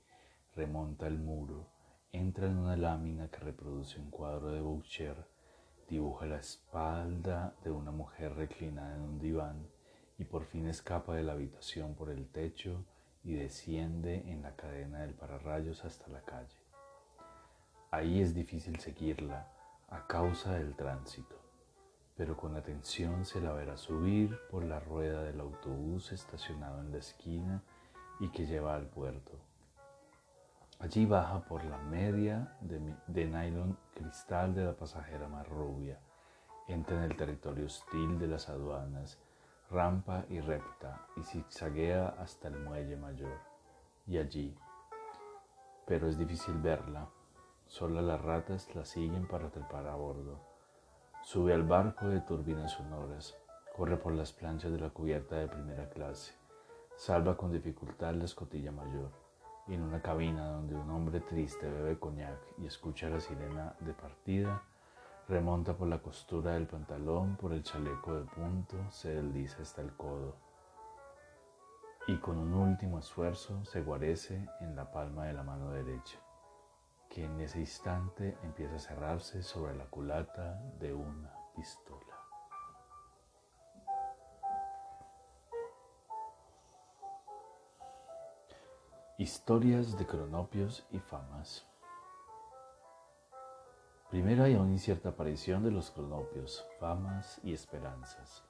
remonta 0.57 1.07
el 1.07 1.19
muro, 1.19 1.69
entra 2.11 2.47
en 2.47 2.57
una 2.57 2.75
lámina 2.75 3.29
que 3.29 3.39
reproduce 3.39 3.97
un 3.97 4.11
cuadro 4.11 4.51
de 4.51 4.59
Boucher, 4.59 5.15
dibuja 5.87 6.25
la 6.25 6.39
espalda 6.39 7.55
de 7.63 7.71
una 7.71 7.91
mujer 7.91 8.35
reclinada 8.35 8.93
en 8.93 9.03
un 9.03 9.19
diván 9.19 9.65
y 10.17 10.25
por 10.25 10.43
fin 10.43 10.67
escapa 10.67 11.15
de 11.15 11.23
la 11.23 11.31
habitación 11.31 11.95
por 11.95 12.09
el 12.09 12.27
techo 12.27 12.83
y 13.23 13.33
desciende 13.33 14.29
en 14.29 14.41
la 14.41 14.55
cadena 14.55 14.99
del 14.99 15.13
pararrayos 15.13 15.83
hasta 15.85 16.07
la 16.09 16.21
calle. 16.21 16.57
Ahí 17.91 18.21
es 18.21 18.33
difícil 18.33 18.79
seguirla 18.79 19.47
a 19.89 20.07
causa 20.07 20.53
del 20.53 20.75
tránsito 20.75 21.47
pero 22.17 22.35
con 22.35 22.55
atención 22.55 23.25
se 23.25 23.39
la 23.39 23.53
verá 23.53 23.77
subir 23.77 24.39
por 24.49 24.63
la 24.63 24.79
rueda 24.79 25.21
del 25.21 25.39
autobús 25.39 26.11
estacionado 26.11 26.81
en 26.81 26.91
la 26.91 26.97
esquina 26.97 27.61
y 28.19 28.29
que 28.29 28.47
lleva 28.47 28.75
al 28.75 28.87
puerto. 28.87 29.33
Allí 30.79 31.05
baja 31.05 31.41
por 31.41 31.63
la 31.63 31.77
media 31.77 32.57
de, 32.61 32.79
de 33.05 33.25
nylon 33.25 33.77
cristal 33.93 34.55
de 34.55 34.65
la 34.65 34.73
pasajera 34.73 35.27
más 35.27 35.47
rubia, 35.47 35.99
entra 36.67 36.97
en 36.97 37.03
el 37.03 37.15
territorio 37.15 37.67
hostil 37.67 38.17
de 38.17 38.27
las 38.27 38.49
aduanas, 38.49 39.19
rampa 39.69 40.23
y 40.29 40.39
recta 40.39 41.05
y 41.17 41.23
zigzaguea 41.23 42.15
hasta 42.19 42.47
el 42.47 42.59
muelle 42.59 42.95
mayor. 42.95 43.37
Y 44.05 44.17
allí, 44.17 44.57
pero 45.85 46.07
es 46.07 46.17
difícil 46.17 46.55
verla, 46.61 47.07
solo 47.65 48.01
las 48.01 48.21
ratas 48.21 48.73
la 48.75 48.85
siguen 48.85 49.27
para 49.27 49.49
trepar 49.49 49.87
a 49.87 49.95
bordo. 49.95 50.39
Sube 51.21 51.53
al 51.53 51.63
barco 51.63 52.07
de 52.07 52.21
turbinas 52.21 52.71
sonoras, 52.71 53.37
corre 53.75 53.97
por 53.97 54.13
las 54.13 54.31
planchas 54.31 54.71
de 54.71 54.79
la 54.79 54.89
cubierta 54.89 55.35
de 55.35 55.47
primera 55.47 55.89
clase, 55.89 56.33
salva 56.95 57.35
con 57.35 57.51
dificultad 57.51 58.13
la 58.13 58.25
escotilla 58.25 58.71
mayor, 58.71 59.11
y 59.67 59.73
en 59.73 59.81
una 59.81 60.01
cabina 60.01 60.47
donde 60.47 60.75
un 60.75 60.89
hombre 60.89 61.19
triste 61.19 61.69
bebe 61.69 61.99
coñac 61.99 62.39
y 62.57 62.65
escucha 62.65 63.09
la 63.09 63.19
sirena 63.19 63.75
de 63.81 63.93
partida, 63.93 64.63
remonta 65.27 65.75
por 65.75 65.87
la 65.87 65.99
costura 65.99 66.53
del 66.53 66.67
pantalón, 66.67 67.35
por 67.35 67.53
el 67.53 67.63
chaleco 67.63 68.15
de 68.15 68.25
punto, 68.25 68.77
se 68.91 69.15
desliza 69.15 69.61
hasta 69.61 69.81
el 69.81 69.95
codo, 69.95 70.35
y 72.07 72.17
con 72.17 72.37
un 72.37 72.53
último 72.53 72.99
esfuerzo 72.99 73.65
se 73.65 73.81
guarece 73.81 74.47
en 74.61 74.75
la 74.75 74.91
palma 74.91 75.25
de 75.25 75.33
la 75.33 75.43
mano 75.43 75.71
derecha 75.71 76.17
que 77.09 77.25
en 77.25 77.39
ese 77.41 77.59
instante 77.59 78.37
empieza 78.43 78.75
a 78.75 78.79
cerrarse 78.79 79.41
sobre 79.41 79.75
la 79.75 79.85
culata 79.85 80.61
de 80.79 80.93
una 80.93 81.33
pistola. 81.55 82.15
Historias 89.17 89.97
de 89.97 90.05
cronopios 90.05 90.85
y 90.91 90.99
famas. 90.99 91.65
Primero 94.09 94.45
hay 94.45 94.55
una 94.55 94.71
incierta 94.71 95.09
aparición 95.09 95.63
de 95.65 95.71
los 95.71 95.91
cronopios, 95.91 96.65
famas 96.79 97.41
y 97.43 97.51
esperanzas. 97.51 98.41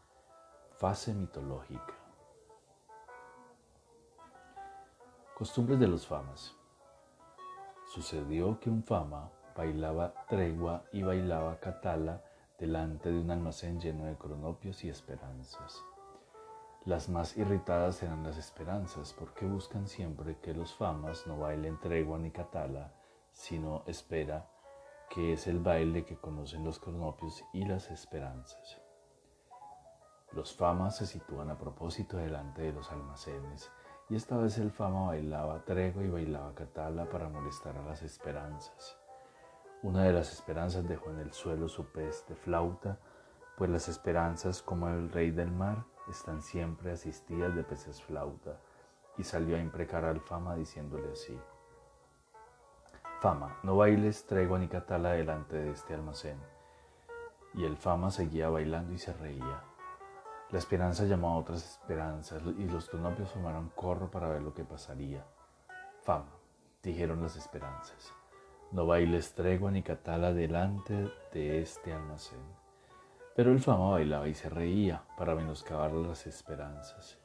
Fase 0.75 1.15
mitológica. 1.15 1.95
Costumbres 5.35 5.79
de 5.79 5.87
los 5.87 6.05
famas. 6.05 6.55
Sucedió 7.87 8.59
que 8.59 8.69
un 8.69 8.83
fama 8.83 9.31
bailaba 9.55 10.13
tregua 10.27 10.83
y 10.91 11.01
bailaba 11.01 11.59
catala 11.59 12.23
delante 12.59 13.11
de 13.11 13.19
un 13.19 13.31
almacén 13.31 13.79
lleno 13.79 14.05
de 14.05 14.15
cronopios 14.15 14.83
y 14.83 14.89
esperanzas. 14.89 15.83
Las 16.85 17.09
más 17.09 17.35
irritadas 17.35 18.03
eran 18.03 18.21
las 18.21 18.37
esperanzas, 18.37 19.11
porque 19.17 19.47
buscan 19.47 19.87
siempre 19.87 20.37
que 20.37 20.53
los 20.53 20.75
famas 20.75 21.25
no 21.25 21.39
bailen 21.39 21.79
tregua 21.79 22.19
ni 22.19 22.29
catala, 22.29 22.93
sino 23.31 23.81
espera, 23.87 24.47
que 25.09 25.33
es 25.33 25.47
el 25.47 25.59
baile 25.59 26.05
que 26.05 26.17
conocen 26.17 26.63
los 26.63 26.79
cronopios 26.79 27.43
y 27.53 27.65
las 27.65 27.91
esperanzas. 27.91 28.81
Los 30.31 30.55
famas 30.55 30.97
se 30.97 31.05
sitúan 31.05 31.49
a 31.49 31.57
propósito 31.57 32.17
delante 32.17 32.61
de 32.61 32.73
los 32.73 32.91
almacenes 32.91 33.71
y 34.09 34.15
esta 34.15 34.37
vez 34.37 34.57
el 34.57 34.71
fama 34.71 35.07
bailaba 35.07 35.63
tregua 35.65 36.03
y 36.03 36.09
bailaba 36.09 36.53
catala 36.53 37.09
para 37.09 37.29
molestar 37.29 37.77
a 37.77 37.83
las 37.83 38.03
esperanzas. 38.03 38.97
Una 39.83 40.03
de 40.03 40.13
las 40.13 40.31
esperanzas 40.33 40.87
dejó 40.87 41.11
en 41.11 41.19
el 41.19 41.33
suelo 41.33 41.67
su 41.67 41.91
pez 41.91 42.25
de 42.27 42.35
flauta, 42.35 42.99
pues 43.57 43.69
las 43.69 43.87
esperanzas, 43.89 44.61
como 44.61 44.87
el 44.89 45.11
rey 45.11 45.31
del 45.31 45.51
mar, 45.51 45.85
están 46.09 46.41
siempre 46.41 46.91
asistidas 46.91 47.55
de 47.55 47.63
peces 47.63 48.01
flauta, 48.01 48.59
y 49.17 49.23
salió 49.23 49.55
a 49.55 49.59
imprecar 49.59 50.05
al 50.05 50.21
fama 50.21 50.55
diciéndole 50.55 51.11
así. 51.11 51.37
Fama, 53.19 53.57
no 53.63 53.75
bailes 53.75 54.27
tregua 54.27 54.59
ni 54.59 54.67
catala 54.67 55.13
delante 55.13 55.55
de 55.57 55.71
este 55.71 55.95
almacén. 55.95 56.37
Y 57.55 57.65
el 57.65 57.75
fama 57.75 58.11
seguía 58.11 58.47
bailando 58.49 58.93
y 58.93 58.99
se 58.99 59.11
reía. 59.11 59.63
La 60.51 60.59
esperanza 60.59 61.03
llamó 61.05 61.31
a 61.31 61.37
otras 61.37 61.65
esperanzas 61.65 62.43
y 62.43 62.65
los 62.65 62.87
cronopios 62.87 63.31
formaron 63.31 63.69
corro 63.69 64.11
para 64.11 64.29
ver 64.29 64.43
lo 64.43 64.53
que 64.53 64.63
pasaría. 64.63 65.25
Fama, 66.01 66.29
dijeron 66.83 67.23
las 67.23 67.35
esperanzas. 67.35 68.13
No 68.71 68.85
bailes 68.85 69.33
tregua 69.33 69.71
ni 69.71 69.81
catala 69.81 70.31
delante 70.31 71.11
de 71.33 71.59
este 71.59 71.93
almacén. 71.93 72.39
Pero 73.35 73.51
el 73.51 73.59
fama 73.61 73.89
bailaba 73.89 74.27
y 74.27 74.35
se 74.35 74.47
reía 74.47 75.03
para 75.17 75.33
menoscabar 75.33 75.91
las 75.91 76.27
esperanzas. 76.27 77.17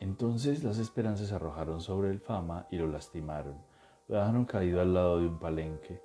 Entonces 0.00 0.64
las 0.64 0.78
esperanzas 0.78 1.28
se 1.28 1.36
arrojaron 1.36 1.80
sobre 1.80 2.10
el 2.10 2.18
fama 2.18 2.66
y 2.68 2.78
lo 2.78 2.88
lastimaron. 2.88 3.73
Lo 4.08 4.16
dejaron 4.16 4.44
caído 4.44 4.80
al 4.80 4.92
lado 4.92 5.18
de 5.18 5.26
un 5.26 5.38
palenque 5.38 6.02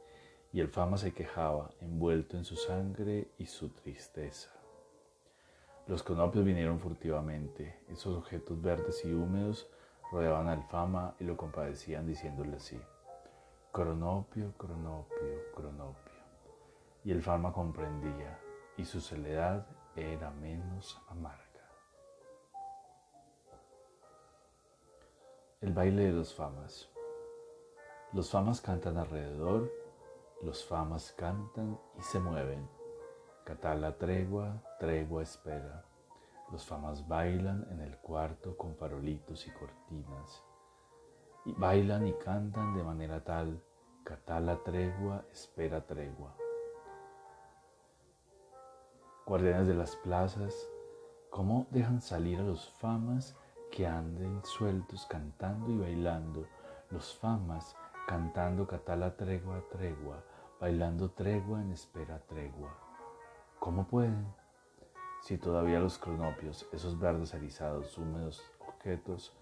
y 0.54 0.62
el 0.62 0.70
fama 0.70 0.98
se 0.98 1.14
quejaba, 1.14 1.72
envuelto 1.82 2.38
en 2.38 2.46
su 2.46 2.56
sangre 2.56 3.32
y 3.38 3.46
su 3.46 3.70
tristeza. 3.70 4.50
Los 5.86 6.04
cronopios 6.04 6.46
vinieron 6.46 6.80
furtivamente. 6.80 7.80
Esos 7.90 8.16
objetos 8.16 8.62
verdes 8.62 9.04
y 9.04 9.12
húmedos 9.12 9.70
rodeaban 10.12 10.48
al 10.48 10.64
fama 10.64 11.16
y 11.20 11.24
lo 11.24 11.36
compadecían 11.36 12.08
diciéndole 12.08 12.58
así. 12.58 12.80
Cronopio, 13.72 14.54
cronopio, 14.58 15.52
cronopio. 15.56 16.14
Y 17.04 17.12
el 17.12 17.22
fama 17.22 17.52
comprendía 17.52 18.40
y 18.78 18.86
su 18.86 19.02
soledad 19.02 19.68
era 19.96 20.32
menos 20.32 21.02
amarga. 21.10 21.44
El 25.60 25.74
baile 25.74 26.06
de 26.06 26.12
los 26.12 26.34
famas. 26.34 26.90
Los 28.13 28.32
famas 28.32 28.62
cantan 28.62 28.98
alrededor, 28.98 29.72
los 30.41 30.65
famas 30.65 31.13
cantan 31.17 31.80
y 31.98 32.02
se 32.02 32.19
mueven 32.19 32.67
Catala 33.50 33.98
tregua, 33.98 34.62
tregua 34.80 35.24
espera. 35.24 35.84
Los 36.52 36.67
famas 36.67 37.08
bailan 37.08 37.65
en 37.72 37.80
el 37.80 37.98
cuarto 37.98 38.56
con 38.56 38.76
farolitos 38.76 39.48
y 39.48 39.50
cortinas. 39.50 40.43
Y 41.45 41.54
bailan 41.54 42.06
y 42.06 42.13
cantan 42.13 42.76
de 42.76 42.84
manera 42.84 43.24
tal, 43.24 43.60
Catala 44.04 44.63
tregua, 44.63 45.26
espera 45.32 45.82
tregua. 45.82 46.36
Guardianes 49.26 49.65
de 49.65 49.74
las 49.74 49.95
plazas, 49.95 50.54
¿cómo 51.32 51.65
dejan 51.72 52.00
salir 52.00 52.39
a 52.39 52.43
los 52.43 52.69
famas 52.74 53.36
que 53.72 53.88
anden 53.88 54.45
sueltos 54.45 55.08
cantando 55.08 55.72
y 55.72 55.78
bailando? 55.80 56.45
Los 56.91 57.15
famas 57.15 57.76
cantando 58.10 58.65
Catala 58.65 59.15
tregua, 59.15 59.63
tregua, 59.69 60.24
bailando 60.60 61.12
tregua 61.12 61.62
en 61.62 61.74
espera 61.74 62.17
tregua. 62.26 62.76
¿Cómo 63.60 63.86
pueden? 63.86 64.34
Si 65.22 65.38
todavía 65.38 65.80
los 65.80 66.00
cronopios, 66.00 66.67
esos 66.72 67.00
verdes 67.00 67.36
erizados, 67.36 67.95
húmedos 68.00 68.43
objetos, 68.67 69.38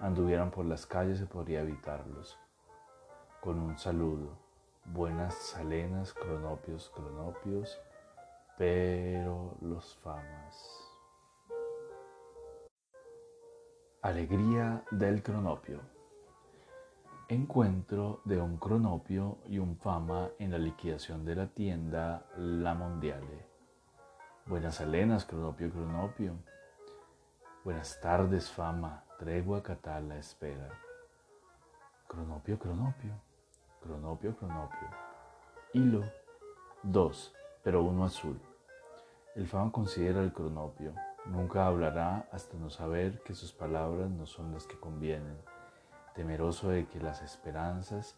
anduvieran 0.00 0.50
por 0.50 0.64
las 0.64 0.86
calles 0.86 1.20
se 1.20 1.26
podría 1.26 1.60
evitarlos. 1.60 2.36
Con 3.40 3.60
un 3.60 3.78
saludo, 3.78 4.36
buenas 4.86 5.34
salenas, 5.34 6.12
cronopios, 6.12 6.90
cronopios, 6.90 7.80
pero 8.58 9.54
los 9.60 9.94
famas. 9.98 10.84
Alegría 14.02 14.82
del 14.90 15.22
cronopio. 15.22 15.99
Encuentro 17.30 18.22
de 18.24 18.40
un 18.40 18.56
cronopio 18.56 19.38
y 19.46 19.60
un 19.60 19.76
fama 19.76 20.30
en 20.40 20.50
la 20.50 20.58
liquidación 20.58 21.24
de 21.24 21.36
la 21.36 21.46
tienda 21.46 22.26
La 22.36 22.74
Mondiale. 22.74 23.46
Buenas 24.46 24.80
alenas, 24.80 25.26
cronopio, 25.26 25.70
cronopio. 25.70 26.34
Buenas 27.62 28.00
tardes, 28.00 28.50
fama, 28.50 29.04
tregua, 29.16 29.62
catala, 29.62 30.18
espera. 30.18 30.70
Cronopio, 32.08 32.58
cronopio, 32.58 33.12
cronopio, 33.80 34.36
cronopio. 34.36 34.88
Hilo, 35.72 36.02
dos, 36.82 37.32
pero 37.62 37.84
uno 37.84 38.06
azul. 38.06 38.40
El 39.36 39.46
fama 39.46 39.70
considera 39.70 40.20
el 40.20 40.32
cronopio, 40.32 40.94
Nunca 41.26 41.66
hablará 41.66 42.26
hasta 42.32 42.56
no 42.56 42.70
saber 42.70 43.22
que 43.22 43.34
sus 43.34 43.52
palabras 43.52 44.10
no 44.10 44.26
son 44.26 44.52
las 44.52 44.66
que 44.66 44.80
convienen, 44.80 45.36
temeroso 46.20 46.68
de 46.68 46.86
que 46.86 47.00
las 47.00 47.22
esperanzas 47.22 48.14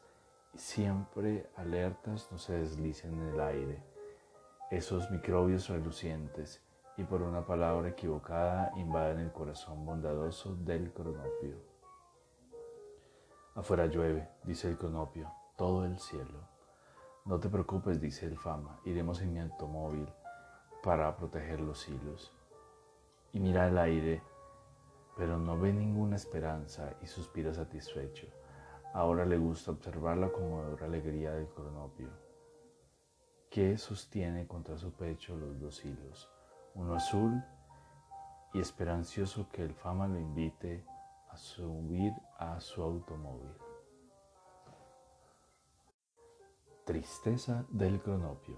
siempre 0.57 1.49
alertas 1.55 2.27
no 2.33 2.39
se 2.39 2.55
deslicen 2.55 3.15
en 3.15 3.29
el 3.29 3.41
aire, 3.41 3.81
esos 4.73 5.09
microbios 5.13 5.69
relucientes 5.69 6.61
y 6.97 7.05
por 7.05 7.23
una 7.23 7.47
palabra 7.47 7.91
equivocada 7.91 8.73
invaden 8.75 9.21
el 9.21 9.31
corazón 9.31 9.87
bondadoso 9.87 10.57
del 10.57 10.93
cronopio. 10.93 11.55
Afuera 13.55 13.87
llueve, 13.87 14.29
dice 14.43 14.69
el 14.69 14.77
cronopio, 14.77 15.33
todo 15.55 15.85
el 15.85 16.01
cielo. 16.01 16.41
No 17.25 17.39
te 17.39 17.49
preocupes, 17.49 18.01
dice 18.01 18.27
el 18.27 18.37
fama, 18.37 18.81
iremos 18.85 19.21
en 19.21 19.33
mi 19.33 19.39
automóvil 19.39 20.09
para 20.83 21.17
proteger 21.17 21.61
los 21.61 21.89
hilos. 21.89 22.33
Y 23.33 23.39
mira 23.39 23.69
el 23.69 23.79
aire, 23.79 24.25
pero 25.17 25.39
no 25.39 25.59
ve 25.59 25.73
ninguna 25.73 26.17
esperanza 26.17 26.95
y 27.03 27.07
suspira 27.07 27.53
satisfecho. 27.53 28.27
Ahora 28.95 29.25
le 29.25 29.39
gusta 29.39 29.71
observar 29.71 30.19
la 30.19 30.31
conmovedora 30.31 30.87
alegría 30.87 31.33
del 31.33 31.49
cronopio, 31.49 32.09
que 33.51 33.77
sostiene 33.79 34.47
contra 34.47 34.77
su 34.77 34.93
pecho 34.93 35.37
los 35.37 35.61
dos 35.61 35.85
hilos, 35.85 36.31
uno 36.75 36.95
azul 36.95 37.43
y 38.55 38.61
esperancioso 38.61 39.49
que 39.51 39.63
el 39.63 39.75
fama 39.75 40.07
lo 40.09 40.19
invite 40.19 40.85
a 41.31 41.37
subir 41.37 42.13
a 42.39 42.61
su 42.61 42.83
automóvil. 42.83 43.53
Tristeza 46.85 47.65
del 47.71 48.01
cronopio. 48.03 48.57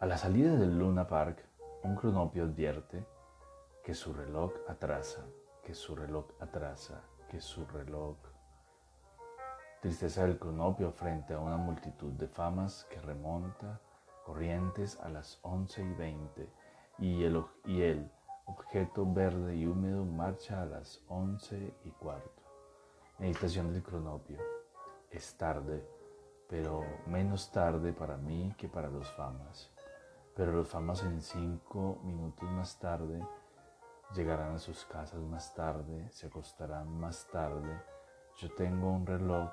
A 0.00 0.06
la 0.06 0.18
salida 0.18 0.56
del 0.56 0.78
Luna 0.78 1.06
Park, 1.06 1.46
un 1.84 1.96
cronopio 1.96 2.44
advierte 2.44 3.06
que 3.82 3.94
su 3.94 4.12
reloj 4.12 4.52
atrasa, 4.68 5.24
que 5.64 5.74
su 5.74 5.96
reloj 5.96 6.26
atrasa, 6.40 7.02
que 7.28 7.40
su 7.40 7.66
reloj. 7.66 8.16
Tristeza 9.80 10.22
del 10.22 10.38
cronopio 10.38 10.92
frente 10.92 11.34
a 11.34 11.40
una 11.40 11.56
multitud 11.56 12.12
de 12.12 12.28
famas 12.28 12.86
que 12.90 13.00
remonta 13.00 13.80
corrientes 14.24 15.00
a 15.00 15.08
las 15.08 15.40
once 15.42 15.82
y 15.82 15.92
veinte 15.94 16.48
y 16.98 17.24
el, 17.24 17.44
y 17.64 17.82
el 17.82 18.08
objeto 18.44 19.04
verde 19.12 19.56
y 19.56 19.66
húmedo 19.66 20.04
marcha 20.04 20.62
a 20.62 20.66
las 20.66 21.02
once 21.08 21.74
y 21.84 21.90
cuarto. 21.90 22.42
Meditación 23.18 23.72
del 23.72 23.82
cronopio. 23.82 24.38
Es 25.10 25.36
tarde, 25.36 25.84
pero 26.48 26.84
menos 27.06 27.50
tarde 27.50 27.92
para 27.92 28.16
mí 28.16 28.54
que 28.56 28.68
para 28.68 28.88
los 28.88 29.10
famas. 29.12 29.70
Pero 30.36 30.52
los 30.52 30.68
famas 30.68 31.02
en 31.02 31.20
cinco 31.20 31.98
minutos 32.04 32.48
más 32.48 32.78
tarde 32.78 33.20
llegarán 34.14 34.54
a 34.54 34.58
sus 34.58 34.84
casas 34.84 35.20
más 35.20 35.54
tarde, 35.54 36.08
se 36.10 36.26
acostarán 36.26 36.88
más 36.98 37.26
tarde. 37.28 37.82
Yo 38.38 38.50
tengo 38.54 38.90
un 38.90 39.06
reloj 39.06 39.50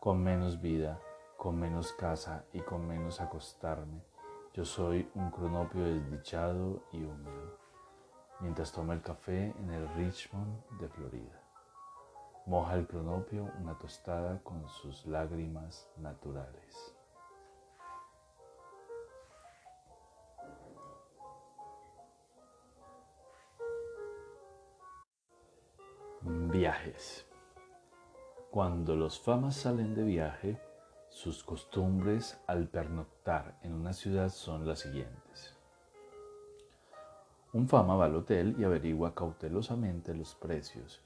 con 0.00 0.22
menos 0.22 0.60
vida, 0.60 0.98
con 1.36 1.58
menos 1.58 1.92
casa 1.92 2.44
y 2.52 2.60
con 2.60 2.86
menos 2.86 3.20
acostarme 3.20 4.10
yo 4.52 4.64
soy 4.64 5.08
un 5.14 5.30
cronopio 5.30 5.84
desdichado 5.84 6.82
y 6.90 7.04
húmedo, 7.04 7.56
mientras 8.40 8.72
toma 8.72 8.94
el 8.94 9.00
café 9.00 9.54
en 9.56 9.70
el 9.70 9.88
Richmond 9.94 10.66
de 10.80 10.88
Florida. 10.88 11.40
Moja 12.46 12.74
el 12.74 12.88
cronopio 12.88 13.48
una 13.60 13.78
tostada 13.78 14.40
con 14.42 14.68
sus 14.68 15.06
lágrimas 15.06 15.88
naturales. 15.98 16.96
Viajes. 26.60 27.26
Cuando 28.50 28.94
los 28.94 29.18
famas 29.18 29.56
salen 29.56 29.94
de 29.94 30.02
viaje, 30.02 30.60
sus 31.08 31.42
costumbres 31.42 32.38
al 32.46 32.68
pernoctar 32.68 33.58
en 33.62 33.72
una 33.72 33.94
ciudad 33.94 34.28
son 34.28 34.68
las 34.68 34.80
siguientes. 34.80 35.56
Un 37.54 37.66
fama 37.66 37.96
va 37.96 38.04
al 38.04 38.14
hotel 38.14 38.56
y 38.58 38.64
averigua 38.64 39.14
cautelosamente 39.14 40.12
los 40.12 40.34
precios, 40.34 41.00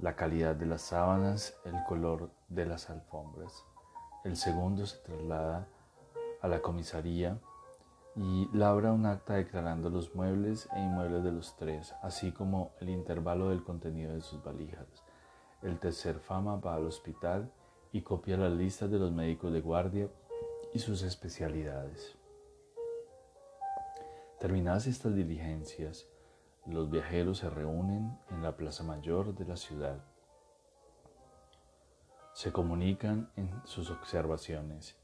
la 0.00 0.16
calidad 0.16 0.56
de 0.56 0.66
las 0.66 0.82
sábanas, 0.82 1.56
el 1.64 1.76
color 1.86 2.30
de 2.48 2.66
las 2.66 2.90
alfombras. 2.90 3.64
El 4.24 4.36
segundo 4.36 4.86
se 4.86 4.98
traslada 5.04 5.68
a 6.42 6.48
la 6.48 6.60
comisaría 6.60 7.38
y 8.16 8.48
labra 8.52 8.92
un 8.92 9.06
acta 9.06 9.34
declarando 9.34 9.90
los 9.90 10.14
muebles 10.14 10.68
e 10.74 10.80
inmuebles 10.80 11.24
de 11.24 11.32
los 11.32 11.56
tres, 11.56 11.94
así 12.02 12.30
como 12.32 12.72
el 12.80 12.90
intervalo 12.90 13.48
del 13.48 13.64
contenido 13.64 14.14
de 14.14 14.20
sus 14.20 14.42
valijas. 14.42 14.86
El 15.62 15.78
tercer 15.78 16.20
fama 16.20 16.56
va 16.56 16.76
al 16.76 16.86
hospital 16.86 17.50
y 17.90 18.02
copia 18.02 18.36
las 18.36 18.52
listas 18.52 18.90
de 18.90 18.98
los 18.98 19.12
médicos 19.12 19.52
de 19.52 19.60
guardia 19.60 20.08
y 20.72 20.78
sus 20.78 21.02
especialidades. 21.02 22.16
Terminadas 24.38 24.86
estas 24.86 25.14
diligencias, 25.14 26.06
los 26.66 26.90
viajeros 26.90 27.38
se 27.38 27.50
reúnen 27.50 28.18
en 28.30 28.42
la 28.42 28.56
plaza 28.56 28.84
mayor 28.84 29.34
de 29.34 29.44
la 29.44 29.56
ciudad. 29.56 30.04
Se 32.32 32.52
comunican 32.52 33.30
en 33.36 33.50
sus 33.64 33.90
observaciones 33.90 34.96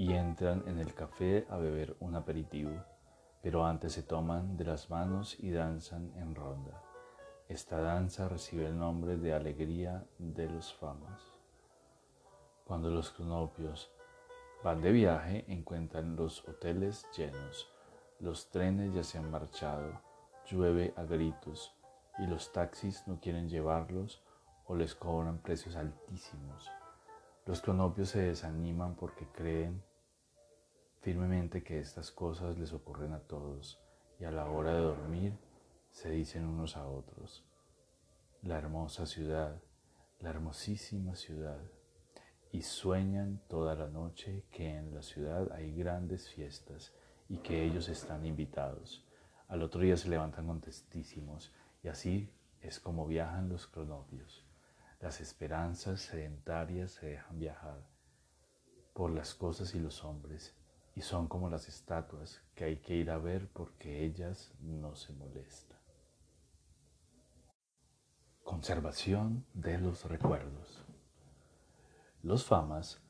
y 0.00 0.14
entran 0.14 0.64
en 0.66 0.78
el 0.78 0.94
café 0.94 1.46
a 1.50 1.58
beber 1.58 1.94
un 2.00 2.14
aperitivo, 2.14 2.72
pero 3.42 3.66
antes 3.66 3.92
se 3.92 4.02
toman 4.02 4.56
de 4.56 4.64
las 4.64 4.88
manos 4.88 5.38
y 5.38 5.50
danzan 5.50 6.10
en 6.16 6.34
ronda. 6.34 6.82
Esta 7.50 7.82
danza 7.82 8.26
recibe 8.26 8.66
el 8.66 8.78
nombre 8.78 9.18
de 9.18 9.34
Alegría 9.34 10.06
de 10.16 10.48
los 10.48 10.72
Famas. 10.72 11.20
Cuando 12.64 12.88
los 12.88 13.10
cronopios 13.10 13.92
van 14.64 14.80
de 14.80 14.90
viaje, 14.90 15.44
encuentran 15.48 16.16
los 16.16 16.48
hoteles 16.48 17.06
llenos, 17.14 17.70
los 18.20 18.48
trenes 18.48 18.94
ya 18.94 19.02
se 19.02 19.18
han 19.18 19.30
marchado, 19.30 20.00
llueve 20.46 20.94
a 20.96 21.02
gritos 21.02 21.74
y 22.18 22.26
los 22.26 22.54
taxis 22.54 23.06
no 23.06 23.20
quieren 23.20 23.50
llevarlos 23.50 24.22
o 24.64 24.74
les 24.74 24.94
cobran 24.94 25.42
precios 25.42 25.76
altísimos. 25.76 26.70
Los 27.44 27.60
cronopios 27.60 28.08
se 28.08 28.22
desaniman 28.22 28.94
porque 28.94 29.26
creen 29.26 29.89
firmemente 31.00 31.62
que 31.62 31.80
estas 31.80 32.10
cosas 32.10 32.58
les 32.58 32.72
ocurren 32.72 33.12
a 33.12 33.20
todos 33.20 33.80
y 34.18 34.24
a 34.24 34.30
la 34.30 34.44
hora 34.50 34.74
de 34.74 34.80
dormir 34.80 35.38
se 35.90 36.10
dicen 36.10 36.44
unos 36.44 36.76
a 36.76 36.86
otros, 36.86 37.42
la 38.42 38.58
hermosa 38.58 39.06
ciudad, 39.06 39.62
la 40.20 40.30
hermosísima 40.30 41.16
ciudad 41.16 41.58
y 42.52 42.62
sueñan 42.62 43.40
toda 43.48 43.74
la 43.74 43.88
noche 43.88 44.44
que 44.50 44.76
en 44.76 44.94
la 44.94 45.02
ciudad 45.02 45.50
hay 45.52 45.74
grandes 45.74 46.28
fiestas 46.28 46.92
y 47.28 47.38
que 47.38 47.64
ellos 47.64 47.88
están 47.88 48.26
invitados. 48.26 49.06
Al 49.48 49.62
otro 49.62 49.80
día 49.80 49.96
se 49.96 50.08
levantan 50.08 50.46
contestísimos 50.46 51.50
y 51.82 51.88
así 51.88 52.30
es 52.60 52.78
como 52.78 53.06
viajan 53.06 53.48
los 53.48 53.66
cronopios. 53.66 54.44
Las 55.00 55.22
esperanzas 55.22 56.02
sedentarias 56.02 56.90
se 56.92 57.06
dejan 57.06 57.38
viajar 57.38 57.80
por 58.92 59.10
las 59.12 59.34
cosas 59.34 59.74
y 59.74 59.78
los 59.78 60.04
hombres 60.04 60.54
y 61.00 61.02
son 61.02 61.28
como 61.28 61.48
las 61.48 61.66
estatuas 61.66 62.42
que 62.54 62.64
hay 62.64 62.76
que 62.76 62.94
ir 62.94 63.10
a 63.10 63.16
ver 63.16 63.48
porque 63.54 64.04
ellas 64.04 64.52
no 64.60 64.94
se 64.96 65.14
molestan. 65.14 65.78
Conservación 68.44 69.46
de 69.54 69.78
los 69.78 70.04
recuerdos. 70.04 70.84
Los 72.22 72.44
famas, 72.44 73.00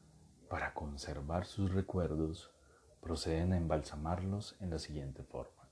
para 0.48 0.72
conservar 0.72 1.46
sus 1.46 1.74
recuerdos, 1.74 2.52
proceden 3.00 3.54
a 3.54 3.56
embalsamarlos 3.56 4.54
en 4.60 4.70
la 4.70 4.78
siguiente 4.78 5.24
forma. 5.24 5.68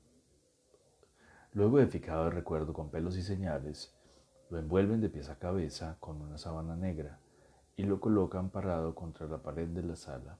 Luego 1.52 1.78
de 1.78 1.86
fijado 1.86 2.26
el 2.26 2.32
recuerdo 2.32 2.72
con 2.72 2.90
pelos 2.90 3.16
y 3.16 3.22
señales, 3.22 3.94
lo 4.50 4.58
envuelven 4.58 5.00
de 5.00 5.08
pies 5.08 5.28
a 5.28 5.38
cabeza 5.38 5.98
con 6.00 6.20
una 6.20 6.36
sábana 6.36 6.74
negra 6.74 7.20
y 7.76 7.84
lo 7.84 8.00
colocan 8.00 8.50
parado 8.50 8.96
contra 8.96 9.28
la 9.28 9.40
pared 9.40 9.68
de 9.68 9.84
la 9.84 9.94
sala 9.94 10.36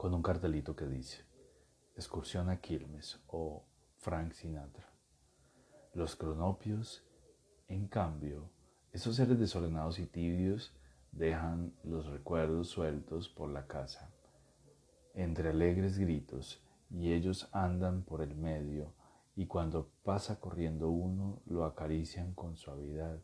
con 0.00 0.14
un 0.14 0.22
cartelito 0.22 0.74
que 0.74 0.86
dice 0.86 1.26
Excursión 1.94 2.48
a 2.48 2.58
Quilmes 2.58 3.20
o 3.26 3.66
Frank 3.98 4.32
Sinatra. 4.32 4.90
Los 5.92 6.16
cronopios, 6.16 7.04
en 7.68 7.86
cambio, 7.86 8.48
esos 8.92 9.16
seres 9.16 9.38
desordenados 9.38 9.98
y 9.98 10.06
tibios, 10.06 10.72
dejan 11.12 11.74
los 11.84 12.06
recuerdos 12.06 12.70
sueltos 12.70 13.28
por 13.28 13.50
la 13.50 13.66
casa, 13.66 14.10
entre 15.12 15.50
alegres 15.50 15.98
gritos, 15.98 16.64
y 16.88 17.12
ellos 17.12 17.50
andan 17.52 18.02
por 18.02 18.22
el 18.22 18.34
medio, 18.34 18.94
y 19.36 19.44
cuando 19.48 19.90
pasa 20.02 20.40
corriendo 20.40 20.88
uno, 20.88 21.42
lo 21.44 21.66
acarician 21.66 22.32
con 22.32 22.56
suavidad 22.56 23.18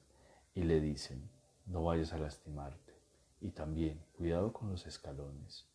y 0.55 0.65
le 0.65 0.83
dicen, 0.83 1.31
no 1.65 1.85
vayas 1.85 2.13
a 2.13 2.19
lastimarte, 2.19 2.93
y 3.41 3.53
también, 3.53 4.05
cuidado 4.15 4.53
con 4.53 4.69
los 4.69 4.87
escalones. 4.87 5.67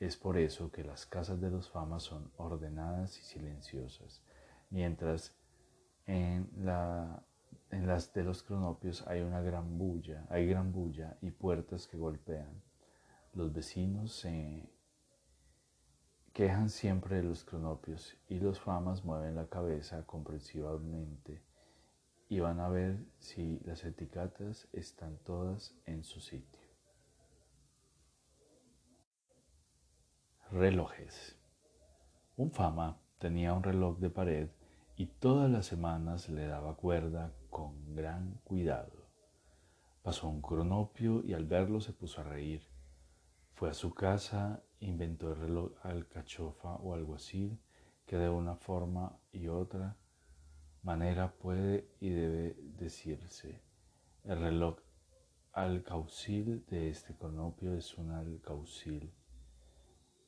Es 0.00 0.16
por 0.16 0.38
eso 0.38 0.70
que 0.70 0.84
las 0.84 1.06
casas 1.06 1.40
de 1.40 1.50
los 1.50 1.70
famas 1.70 2.04
son 2.04 2.30
ordenadas 2.36 3.18
y 3.18 3.22
silenciosas, 3.22 4.22
mientras 4.70 5.34
en, 6.06 6.48
la, 6.56 7.24
en 7.70 7.86
las 7.86 8.12
de 8.12 8.22
los 8.22 8.42
cronopios 8.42 9.04
hay 9.08 9.22
una 9.22 9.40
gran 9.40 9.76
bulla, 9.76 10.24
hay 10.30 10.46
gran 10.46 10.72
bulla 10.72 11.16
y 11.20 11.32
puertas 11.32 11.88
que 11.88 11.96
golpean. 11.96 12.62
Los 13.34 13.52
vecinos 13.52 14.12
se 14.12 14.70
quejan 16.32 16.70
siempre 16.70 17.16
de 17.16 17.24
los 17.24 17.44
cronopios 17.44 18.16
y 18.28 18.38
los 18.38 18.60
famas 18.60 19.04
mueven 19.04 19.34
la 19.34 19.48
cabeza 19.48 20.06
comprensivamente 20.06 21.42
y 22.28 22.38
van 22.38 22.60
a 22.60 22.68
ver 22.68 23.04
si 23.18 23.58
las 23.64 23.84
etiquetas 23.84 24.68
están 24.72 25.16
todas 25.24 25.74
en 25.86 26.04
su 26.04 26.20
sitio. 26.20 26.57
Relojes. 30.50 31.36
Un 32.38 32.50
fama 32.52 32.98
tenía 33.18 33.52
un 33.52 33.62
reloj 33.62 33.98
de 33.98 34.08
pared 34.08 34.48
y 34.96 35.04
todas 35.04 35.50
las 35.50 35.66
semanas 35.66 36.30
le 36.30 36.46
daba 36.46 36.74
cuerda 36.74 37.34
con 37.50 37.94
gran 37.94 38.40
cuidado. 38.44 39.10
Pasó 40.00 40.26
un 40.26 40.40
cronopio 40.40 41.22
y 41.22 41.34
al 41.34 41.44
verlo 41.44 41.82
se 41.82 41.92
puso 41.92 42.22
a 42.22 42.24
reír. 42.24 42.66
Fue 43.52 43.68
a 43.68 43.74
su 43.74 43.92
casa, 43.92 44.62
inventó 44.80 45.28
el 45.28 45.38
reloj 45.38 45.72
alcachofa 45.82 46.76
o 46.76 46.94
alguacil 46.94 47.60
que 48.06 48.16
de 48.16 48.30
una 48.30 48.56
forma 48.56 49.18
y 49.30 49.48
otra 49.48 49.98
manera 50.82 51.30
puede 51.30 51.90
y 52.00 52.08
debe 52.08 52.56
decirse. 52.78 53.60
El 54.24 54.40
reloj 54.40 54.78
alcaucil 55.52 56.64
de 56.68 56.88
este 56.88 57.14
cronopio 57.14 57.74
es 57.74 57.98
un 57.98 58.12
alcaucil 58.12 59.12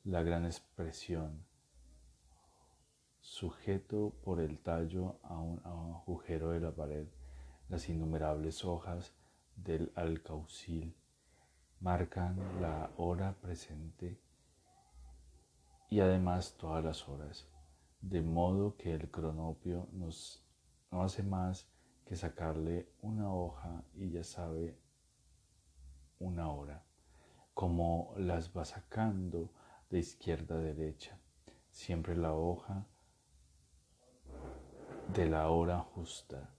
la 0.03 0.23
gran 0.23 0.45
expresión, 0.45 1.45
sujeto 3.19 4.15
por 4.23 4.39
el 4.39 4.57
tallo 4.57 5.19
a 5.21 5.37
un, 5.37 5.61
agujero 5.63 6.49
de 6.49 6.59
la 6.59 6.71
pared, 6.71 7.05
las 7.69 7.87
innumerables 7.87 8.65
hojas 8.65 9.13
del 9.55 9.91
alcaucil 9.95 10.95
marcan 11.81 12.35
la 12.59 12.89
hora 12.97 13.35
presente 13.41 14.19
y 15.87 15.99
además 15.99 16.55
todas 16.57 16.83
las 16.83 17.07
horas, 17.07 17.47
de 18.01 18.23
modo 18.23 18.75
que 18.77 18.95
el 18.95 19.11
cronopio 19.11 19.87
nos, 19.91 20.43
no 20.89 21.03
hace 21.03 21.21
más 21.21 21.69
que 22.05 22.15
sacarle 22.15 22.89
una 23.03 23.31
hoja 23.31 23.83
y 23.93 24.09
ya 24.09 24.23
sabe 24.23 24.79
una 26.17 26.49
hora, 26.49 26.83
como 27.53 28.15
las 28.17 28.57
va 28.57 28.65
sacando 28.65 29.51
de 29.91 29.99
izquierda 29.99 30.55
a 30.55 30.59
derecha, 30.59 31.19
siempre 31.69 32.15
la 32.15 32.33
hoja 32.33 32.87
de 35.13 35.25
la 35.25 35.49
hora 35.49 35.79
justa. 35.79 36.55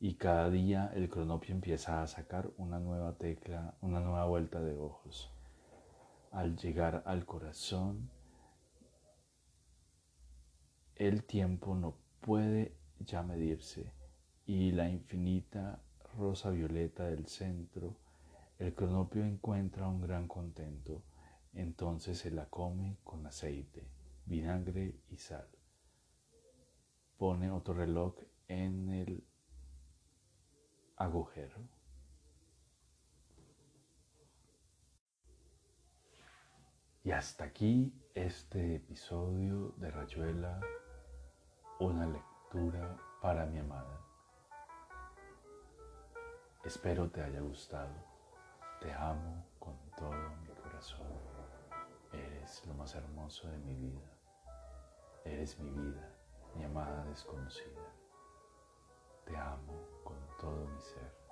Y 0.00 0.16
cada 0.16 0.50
día 0.50 0.90
el 0.94 1.08
cronopio 1.08 1.54
empieza 1.54 2.02
a 2.02 2.06
sacar 2.08 2.50
una 2.56 2.80
nueva 2.80 3.16
tecla, 3.16 3.76
una 3.80 4.00
nueva 4.00 4.26
vuelta 4.26 4.60
de 4.60 4.76
ojos. 4.76 5.30
Al 6.32 6.56
llegar 6.56 7.04
al 7.06 7.24
corazón, 7.24 8.10
el 10.96 11.24
tiempo 11.24 11.76
no 11.76 11.94
puede 12.20 12.76
ya 12.98 13.22
medirse 13.22 13.92
y 14.44 14.72
la 14.72 14.88
infinita 14.88 15.80
rosa 16.18 16.50
violeta 16.50 17.04
del 17.04 17.26
centro, 17.26 17.96
el 18.58 18.74
cronopio 18.74 19.24
encuentra 19.24 19.86
un 19.86 20.00
gran 20.00 20.26
contento 20.26 21.02
entonces 21.56 22.18
se 22.18 22.30
la 22.30 22.46
come 22.46 22.98
con 23.02 23.26
aceite, 23.26 23.88
vinagre 24.26 25.00
y 25.08 25.16
sal. 25.16 25.48
Pone 27.16 27.50
otro 27.50 27.74
reloj 27.74 28.14
en 28.46 28.90
el 28.90 29.26
agujero. 30.96 31.56
Y 37.02 37.12
hasta 37.12 37.44
aquí 37.44 37.94
este 38.14 38.76
episodio 38.76 39.74
de 39.76 39.90
Rayuela, 39.90 40.60
una 41.80 42.06
lectura 42.06 42.96
para 43.22 43.46
mi 43.46 43.58
amada. 43.58 44.00
Espero 46.64 47.08
te 47.08 47.22
haya 47.22 47.40
gustado. 47.40 47.94
Te 48.80 48.92
amo 48.92 49.46
con 49.58 49.76
todo 49.96 50.10
mi 50.10 50.45
más 52.86 52.94
hermoso 52.94 53.48
de 53.48 53.58
mi 53.58 53.74
vida. 53.74 54.16
Eres 55.24 55.58
mi 55.58 55.70
vida, 55.70 56.08
mi 56.54 56.62
amada 56.62 57.04
desconocida. 57.06 57.82
Te 59.24 59.36
amo 59.36 59.88
con 60.04 60.16
todo 60.38 60.64
mi 60.68 60.80
ser. 60.80 61.25